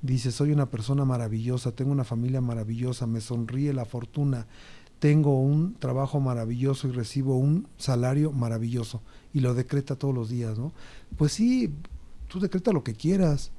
dice, 0.03 0.33
soy 0.33 0.53
una 0.53 0.69
persona 0.69 1.07
maravillosa, 1.07 1.73
tengo 1.73 1.93
una 1.93 2.05
familia 2.05 2.43
maravillosa, 2.43 3.07
me 3.07 3.23
sonríe 3.23 3.73
la 3.73 3.87
fortuna, 3.87 4.47
tengo 5.01 5.41
un 5.41 5.75
trabajo 5.75 6.21
maravilloso 6.21 6.87
y 6.87 6.93
recibo 6.93 7.37
un 7.37 7.67
salario 7.79 8.33
maravilloso 8.33 9.03
y 9.33 9.41
lo 9.41 9.55
decreta 9.55 9.97
todos 9.97 10.15
los 10.15 10.29
días, 10.29 10.59
¿no? 10.59 10.73
Pues 11.17 11.33
sí, 11.33 11.73
tú 12.29 12.39
decreta 12.39 12.71
lo 12.73 12.85
que 12.85 12.95
quieras. 12.95 13.51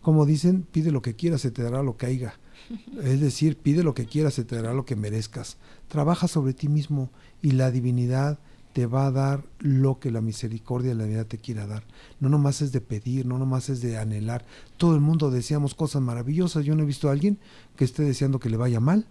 Como 0.00 0.24
dicen, 0.24 0.66
pide 0.72 0.90
lo 0.90 1.02
que 1.02 1.14
quieras, 1.14 1.42
se 1.42 1.50
te 1.50 1.62
dará 1.62 1.82
lo 1.82 1.96
que 1.96 2.06
haya. 2.06 2.34
Es 3.02 3.20
decir, 3.20 3.56
pide 3.58 3.82
lo 3.82 3.94
que 3.94 4.06
quieras, 4.06 4.34
se 4.34 4.44
te 4.44 4.56
dará 4.56 4.72
lo 4.72 4.86
que 4.86 4.96
merezcas. 4.96 5.58
Trabaja 5.88 6.28
sobre 6.28 6.54
ti 6.54 6.68
mismo 6.68 7.10
y 7.42 7.52
la 7.52 7.70
divinidad 7.70 8.38
te 8.72 8.86
va 8.86 9.06
a 9.06 9.10
dar 9.10 9.44
lo 9.58 9.98
que 9.98 10.10
la 10.10 10.20
misericordia 10.20 10.90
de 10.90 10.96
la 10.96 11.04
vida 11.04 11.24
te 11.24 11.38
quiera 11.38 11.66
dar. 11.66 11.84
No 12.20 12.28
nomás 12.28 12.62
es 12.62 12.72
de 12.72 12.80
pedir, 12.80 13.26
no 13.26 13.38
nomás 13.38 13.68
es 13.68 13.82
de 13.82 13.98
anhelar. 13.98 14.46
Todo 14.76 14.94
el 14.94 15.00
mundo 15.00 15.30
deseamos 15.30 15.74
cosas 15.74 16.02
maravillosas. 16.02 16.64
Yo 16.64 16.74
no 16.74 16.82
he 16.82 16.86
visto 16.86 17.08
a 17.08 17.12
alguien 17.12 17.38
que 17.76 17.84
esté 17.84 18.02
deseando 18.02 18.38
que 18.38 18.50
le 18.50 18.56
vaya 18.56 18.80
mal. 18.80 19.06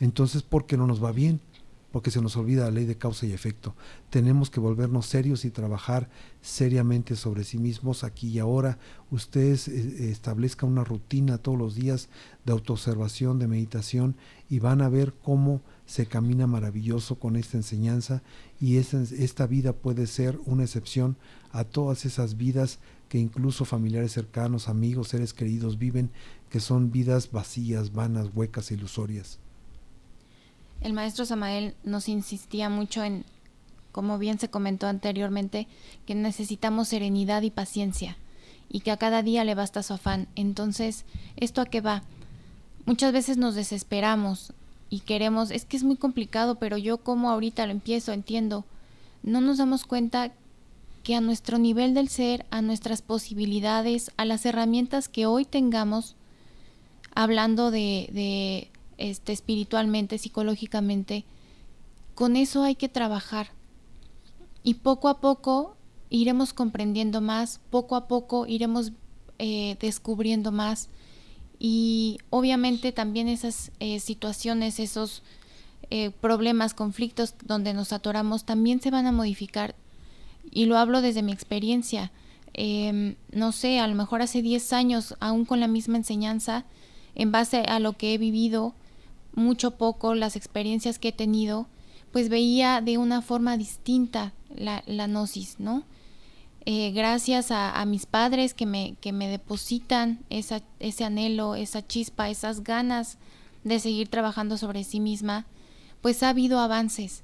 Entonces, 0.00 0.42
¿por 0.42 0.66
qué 0.66 0.76
no 0.76 0.86
nos 0.86 1.02
va 1.02 1.12
bien? 1.12 1.40
Porque 1.90 2.10
se 2.10 2.20
nos 2.20 2.36
olvida 2.36 2.64
la 2.64 2.72
ley 2.72 2.84
de 2.84 2.98
causa 2.98 3.24
y 3.24 3.32
efecto. 3.32 3.74
Tenemos 4.10 4.50
que 4.50 4.60
volvernos 4.60 5.06
serios 5.06 5.46
y 5.46 5.50
trabajar 5.50 6.10
seriamente 6.42 7.16
sobre 7.16 7.44
sí 7.44 7.56
mismos 7.56 8.04
aquí 8.04 8.28
y 8.28 8.38
ahora. 8.38 8.78
Ustedes 9.10 9.68
eh, 9.68 10.10
establezcan 10.10 10.70
una 10.70 10.84
rutina 10.84 11.38
todos 11.38 11.56
los 11.56 11.74
días 11.74 12.10
de 12.44 12.52
autoobservación, 12.52 13.38
de 13.38 13.46
meditación 13.46 14.16
y 14.50 14.58
van 14.58 14.82
a 14.82 14.90
ver 14.90 15.14
cómo 15.22 15.62
se 15.86 16.04
camina 16.04 16.46
maravilloso 16.46 17.18
con 17.18 17.36
esta 17.36 17.56
enseñanza 17.56 18.22
y 18.60 18.76
esta, 18.76 19.00
esta 19.00 19.46
vida 19.46 19.72
puede 19.72 20.06
ser 20.06 20.38
una 20.44 20.64
excepción 20.64 21.16
a 21.52 21.64
todas 21.64 22.04
esas 22.04 22.36
vidas 22.36 22.78
que 23.08 23.18
incluso 23.18 23.64
familiares 23.64 24.12
cercanos, 24.12 24.68
amigos, 24.68 25.08
seres 25.08 25.32
queridos 25.32 25.78
viven, 25.78 26.10
que 26.50 26.60
son 26.60 26.90
vidas 26.90 27.30
vacías, 27.30 27.92
vanas, 27.92 28.28
huecas, 28.34 28.70
ilusorias 28.70 29.38
el 30.80 30.92
maestro 30.92 31.24
Samael 31.24 31.74
nos 31.84 32.08
insistía 32.08 32.68
mucho 32.68 33.02
en, 33.02 33.24
como 33.92 34.18
bien 34.18 34.38
se 34.38 34.50
comentó 34.50 34.86
anteriormente, 34.86 35.68
que 36.06 36.14
necesitamos 36.14 36.88
serenidad 36.88 37.42
y 37.42 37.50
paciencia 37.50 38.16
y 38.68 38.80
que 38.80 38.90
a 38.90 38.96
cada 38.96 39.22
día 39.22 39.44
le 39.44 39.54
basta 39.54 39.82
su 39.82 39.94
afán. 39.94 40.28
Entonces, 40.34 41.04
¿esto 41.36 41.60
a 41.60 41.66
qué 41.66 41.80
va? 41.80 42.02
Muchas 42.84 43.12
veces 43.12 43.36
nos 43.36 43.54
desesperamos 43.54 44.52
y 44.90 45.00
queremos, 45.00 45.50
es 45.50 45.64
que 45.64 45.76
es 45.76 45.84
muy 45.84 45.96
complicado, 45.96 46.56
pero 46.56 46.76
yo 46.76 46.98
como 46.98 47.30
ahorita 47.30 47.66
lo 47.66 47.72
empiezo, 47.72 48.12
entiendo, 48.12 48.64
no 49.22 49.40
nos 49.40 49.58
damos 49.58 49.84
cuenta 49.84 50.32
que 51.02 51.14
a 51.14 51.20
nuestro 51.20 51.58
nivel 51.58 51.94
del 51.94 52.08
ser, 52.08 52.46
a 52.50 52.62
nuestras 52.62 53.02
posibilidades, 53.02 54.10
a 54.16 54.24
las 54.24 54.44
herramientas 54.44 55.08
que 55.08 55.26
hoy 55.26 55.44
tengamos, 55.44 56.16
hablando 57.14 57.70
de, 57.70 58.10
de 58.12 58.70
este, 58.98 59.32
espiritualmente, 59.32 60.18
psicológicamente, 60.18 61.24
con 62.14 62.36
eso 62.36 62.62
hay 62.62 62.74
que 62.74 62.88
trabajar. 62.88 63.48
Y 64.62 64.74
poco 64.74 65.08
a 65.08 65.20
poco 65.20 65.76
iremos 66.10 66.52
comprendiendo 66.52 67.20
más, 67.20 67.60
poco 67.70 67.96
a 67.96 68.08
poco 68.08 68.46
iremos 68.46 68.92
eh, 69.38 69.76
descubriendo 69.80 70.52
más 70.52 70.88
y 71.58 72.18
obviamente 72.30 72.92
también 72.92 73.28
esas 73.28 73.70
eh, 73.80 74.00
situaciones, 74.00 74.78
esos 74.78 75.22
eh, 75.90 76.10
problemas, 76.10 76.74
conflictos 76.74 77.34
donde 77.44 77.74
nos 77.74 77.92
atoramos 77.92 78.44
también 78.44 78.80
se 78.80 78.90
van 78.90 79.06
a 79.06 79.12
modificar 79.12 79.74
y 80.50 80.66
lo 80.66 80.78
hablo 80.78 81.00
desde 81.00 81.22
mi 81.22 81.32
experiencia. 81.32 82.12
Em, 82.54 83.16
no 83.32 83.52
sé, 83.52 83.80
a 83.80 83.86
lo 83.86 83.94
mejor 83.94 84.22
hace 84.22 84.40
10 84.40 84.72
años, 84.72 85.14
aún 85.20 85.44
con 85.44 85.60
la 85.60 85.68
misma 85.68 85.98
enseñanza, 85.98 86.64
en 87.14 87.30
base 87.30 87.58
a 87.58 87.78
lo 87.80 87.94
que 87.94 88.14
he 88.14 88.18
vivido, 88.18 88.74
mucho 89.36 89.72
poco, 89.72 90.16
las 90.16 90.34
experiencias 90.34 90.98
que 90.98 91.08
he 91.08 91.12
tenido, 91.12 91.68
pues 92.10 92.28
veía 92.28 92.80
de 92.80 92.98
una 92.98 93.22
forma 93.22 93.56
distinta 93.56 94.32
la, 94.54 94.82
la 94.86 95.06
gnosis, 95.06 95.60
¿no? 95.60 95.84
Eh, 96.68 96.90
gracias 96.90 97.52
a, 97.52 97.84
mis 97.84 98.06
padres 98.06 98.52
que 98.52 98.66
me, 98.66 98.96
que 99.00 99.12
me 99.12 99.28
depositan 99.28 100.18
esa, 100.30 100.62
ese 100.80 101.04
anhelo, 101.04 101.54
esa 101.54 101.86
chispa, 101.86 102.28
esas 102.28 102.64
ganas 102.64 103.18
de 103.62 103.78
seguir 103.78 104.08
trabajando 104.08 104.58
sobre 104.58 104.82
sí 104.82 104.98
misma, 104.98 105.46
pues 106.00 106.24
ha 106.24 106.30
habido 106.30 106.58
avances 106.58 107.22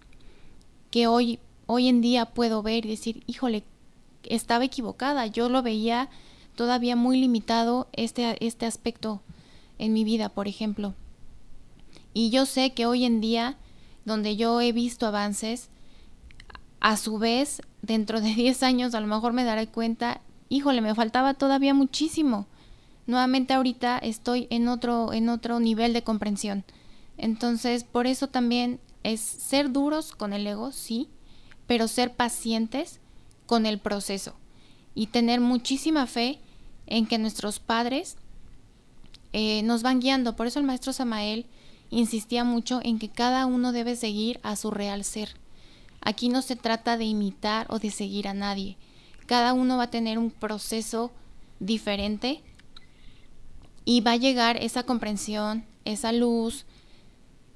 que 0.92 1.08
hoy, 1.08 1.40
hoy 1.66 1.88
en 1.88 2.00
día 2.02 2.26
puedo 2.26 2.62
ver 2.62 2.86
y 2.86 2.90
decir, 2.90 3.24
híjole, 3.26 3.64
estaba 4.22 4.64
equivocada, 4.64 5.26
yo 5.26 5.48
lo 5.48 5.60
veía 5.62 6.08
todavía 6.54 6.94
muy 6.94 7.20
limitado 7.20 7.88
este, 7.94 8.36
este 8.46 8.66
aspecto 8.66 9.22
en 9.78 9.92
mi 9.92 10.04
vida, 10.04 10.28
por 10.28 10.46
ejemplo. 10.46 10.94
Y 12.14 12.30
yo 12.30 12.46
sé 12.46 12.72
que 12.72 12.86
hoy 12.86 13.04
en 13.04 13.20
día, 13.20 13.56
donde 14.04 14.36
yo 14.36 14.60
he 14.60 14.72
visto 14.72 15.06
avances, 15.06 15.68
a 16.80 16.96
su 16.96 17.18
vez, 17.18 17.62
dentro 17.80 18.20
de 18.20 18.34
10 18.34 18.62
años 18.62 18.94
a 18.94 19.00
lo 19.00 19.06
mejor 19.06 19.32
me 19.32 19.44
daré 19.44 19.66
cuenta, 19.68 20.20
híjole, 20.48 20.80
me 20.80 20.94
faltaba 20.94 21.34
todavía 21.34 21.74
muchísimo. 21.74 22.46
Nuevamente 23.06 23.54
ahorita 23.54 23.98
estoy 23.98 24.46
en 24.50 24.68
otro, 24.68 25.12
en 25.12 25.28
otro 25.28 25.58
nivel 25.60 25.92
de 25.92 26.04
comprensión. 26.04 26.64
Entonces, 27.16 27.84
por 27.84 28.06
eso 28.06 28.28
también 28.28 28.80
es 29.02 29.20
ser 29.20 29.72
duros 29.72 30.12
con 30.12 30.32
el 30.32 30.46
ego, 30.46 30.72
sí, 30.72 31.08
pero 31.66 31.88
ser 31.88 32.14
pacientes 32.14 33.00
con 33.46 33.66
el 33.66 33.78
proceso 33.78 34.34
y 34.94 35.06
tener 35.08 35.40
muchísima 35.40 36.06
fe 36.06 36.38
en 36.86 37.06
que 37.06 37.18
nuestros 37.18 37.58
padres 37.58 38.16
eh, 39.32 39.62
nos 39.62 39.82
van 39.82 40.00
guiando. 40.00 40.36
Por 40.36 40.46
eso 40.46 40.58
el 40.58 40.66
maestro 40.66 40.92
Samael 40.92 41.46
insistía 41.92 42.42
mucho 42.42 42.80
en 42.82 42.98
que 42.98 43.10
cada 43.10 43.46
uno 43.46 43.70
debe 43.70 43.94
seguir 43.94 44.40
a 44.42 44.56
su 44.56 44.70
real 44.70 45.04
ser. 45.04 45.36
Aquí 46.00 46.28
no 46.28 46.42
se 46.42 46.56
trata 46.56 46.96
de 46.96 47.04
imitar 47.04 47.66
o 47.68 47.78
de 47.78 47.90
seguir 47.90 48.26
a 48.26 48.34
nadie. 48.34 48.76
Cada 49.26 49.52
uno 49.52 49.76
va 49.76 49.84
a 49.84 49.90
tener 49.90 50.18
un 50.18 50.30
proceso 50.30 51.12
diferente 51.60 52.40
y 53.84 54.00
va 54.00 54.12
a 54.12 54.16
llegar 54.16 54.56
esa 54.56 54.82
comprensión, 54.82 55.64
esa 55.84 56.12
luz, 56.12 56.64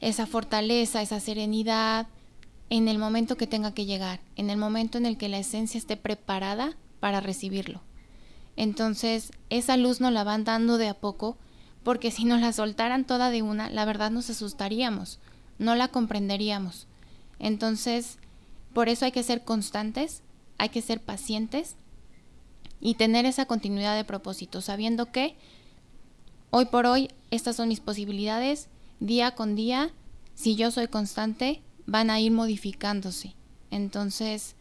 esa 0.01 0.27
fortaleza, 0.27 1.03
esa 1.03 1.19
serenidad 1.19 2.07
en 2.69 2.89
el 2.89 2.99
momento 2.99 3.37
que 3.37 3.47
tenga 3.47 3.73
que 3.73 3.87
llegar, 3.87 4.21
en 4.37 4.51
el 4.51 4.59
momento 4.59 4.99
en 4.99 5.07
el 5.07 5.17
que 5.17 5.29
la 5.29 5.39
esencia 5.39 5.79
esté 5.79 5.97
preparada 5.97 6.77
para 7.01 7.21
recibirlo. 7.21 7.81
Entonces, 8.57 9.33
esa 9.51 9.77
luz 9.77 10.01
nos 10.01 10.13
la 10.13 10.25
van 10.25 10.45
dando 10.45 10.77
de 10.77 10.89
a 10.89 10.95
poco, 10.95 11.37
porque 11.87 12.11
si 12.11 12.25
nos 12.25 12.41
la 12.41 12.53
soltaran 12.53 13.05
toda 13.05 13.31
de 13.31 13.43
una, 13.43 13.71
la 13.71 13.85
verdad 13.85 14.11
nos 14.11 14.29
asustaríamos, 14.29 15.21
no 15.61 15.77
la 15.77 15.87
comprenderíamos. 15.87 16.89
Entonces, 17.39 18.19
por 18.73 18.89
eso 18.89 19.05
hay 19.05 19.13
que 19.13 19.23
ser 19.23 19.45
constantes, 19.45 20.25
hay 20.59 20.71
que 20.71 20.83
ser 20.83 21.01
pacientes 21.01 21.77
y 22.81 22.95
tener 22.95 23.25
esa 23.25 23.47
continuidad 23.47 23.95
de 23.95 24.03
propósito, 24.03 24.63
sabiendo 24.63 25.13
que 25.13 25.37
hoy 26.51 26.65
por 26.65 26.87
hoy 26.87 27.09
estas 27.31 27.55
son 27.55 27.69
mis 27.69 27.79
posibilidades, 27.79 28.69
día 28.99 29.37
con 29.37 29.55
día, 29.55 29.93
si 30.35 30.57
yo 30.57 30.73
soy 30.73 30.89
constante, 30.89 31.63
van 31.87 32.11
a 32.11 32.19
ir 32.19 32.33
modificándose. 32.33 33.37
Entonces, 33.71 34.57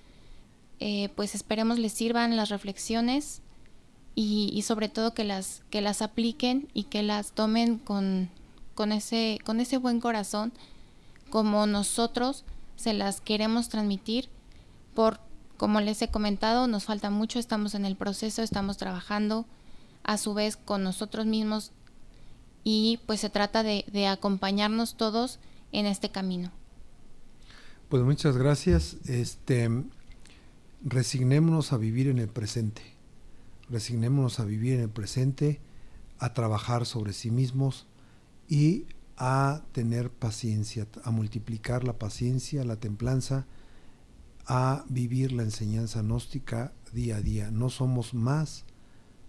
eh, 0.79 1.09
pues 1.15 1.33
esperemos 1.33 1.79
les 1.79 1.93
sirvan 1.93 2.35
las 2.35 2.49
reflexiones 2.49 3.41
y, 4.15 4.61
sobre 4.61 4.87
todo 4.87 5.13
que 5.13 5.25
las, 5.25 5.63
que 5.69 5.81
las 5.81 6.01
apliquen 6.01 6.69
y 6.73 6.83
que 6.83 7.03
las 7.03 7.33
tomen 7.33 7.77
con, 7.77 8.29
con, 8.73 8.93
ese, 8.93 9.39
con 9.45 9.59
ese 9.59 9.77
buen 9.77 9.99
corazón 9.99 10.53
como 11.29 11.67
nosotros 11.67 12.45
se 12.77 12.93
las 12.93 13.19
queremos 13.19 13.67
transmitir 13.67 14.29
por, 14.93 15.19
como 15.57 15.81
les 15.81 16.01
he 16.01 16.07
comentado, 16.07 16.67
nos 16.67 16.85
falta 16.85 17.09
mucho, 17.09 17.39
estamos 17.39 17.75
en 17.75 17.83
el 17.83 17.97
proceso, 17.97 18.41
estamos 18.41 18.77
trabajando 18.77 19.45
a 20.03 20.17
su 20.17 20.33
vez 20.33 20.55
con 20.55 20.83
nosotros 20.83 21.25
mismos 21.25 21.71
y 22.63 23.01
pues 23.05 23.19
se 23.19 23.29
trata 23.29 23.63
de, 23.63 23.83
de 23.91 24.07
acompañarnos 24.07 24.95
todos 24.95 25.39
en 25.73 25.85
este 25.85 26.09
camino. 26.09 26.51
Pues 27.89 28.03
muchas 28.03 28.37
gracias. 28.37 28.95
Este, 29.05 29.69
resignémonos 30.83 31.73
a 31.73 31.77
vivir 31.77 32.07
en 32.07 32.19
el 32.19 32.29
presente. 32.29 32.94
Resignémonos 33.69 34.39
a 34.39 34.45
vivir 34.45 34.73
en 34.73 34.81
el 34.81 34.89
presente, 34.89 35.59
a 36.19 36.33
trabajar 36.33 36.85
sobre 36.85 37.13
sí 37.13 37.31
mismos 37.31 37.87
y 38.47 38.85
a 39.17 39.61
tener 39.71 40.11
paciencia, 40.11 40.87
a 41.03 41.11
multiplicar 41.11 41.83
la 41.83 41.97
paciencia, 41.97 42.63
la 42.63 42.75
templanza, 42.75 43.47
a 44.45 44.85
vivir 44.89 45.31
la 45.31 45.43
enseñanza 45.43 46.01
gnóstica 46.01 46.73
día 46.93 47.17
a 47.17 47.21
día. 47.21 47.51
No 47.51 47.69
somos 47.69 48.13
más 48.13 48.65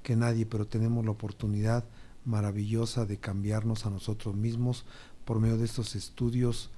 que 0.02 0.16
nadie, 0.16 0.46
pero 0.46 0.66
tenemos 0.66 1.04
la 1.04 1.12
oportunidad 1.12 1.84
maravillosa 2.24 3.06
de 3.06 3.18
cambiarnos 3.18 3.86
a 3.86 3.90
nosotros 3.90 4.34
mismos 4.34 4.84
por 5.24 5.40
medio 5.40 5.56
de 5.56 5.64
estos 5.64 5.94
estudios 5.96 6.70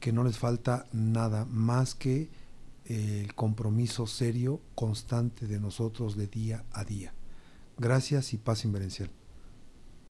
que 0.00 0.12
no 0.12 0.24
les 0.24 0.38
falta 0.38 0.86
nada 0.92 1.44
más 1.46 1.94
que 1.94 2.28
el 2.88 3.34
compromiso 3.34 4.06
serio, 4.06 4.60
constante 4.74 5.46
de 5.46 5.60
nosotros 5.60 6.16
de 6.16 6.26
día 6.26 6.64
a 6.72 6.84
día. 6.84 7.12
Gracias 7.78 8.32
y 8.32 8.38
paz 8.38 8.64
inverencial. 8.64 9.10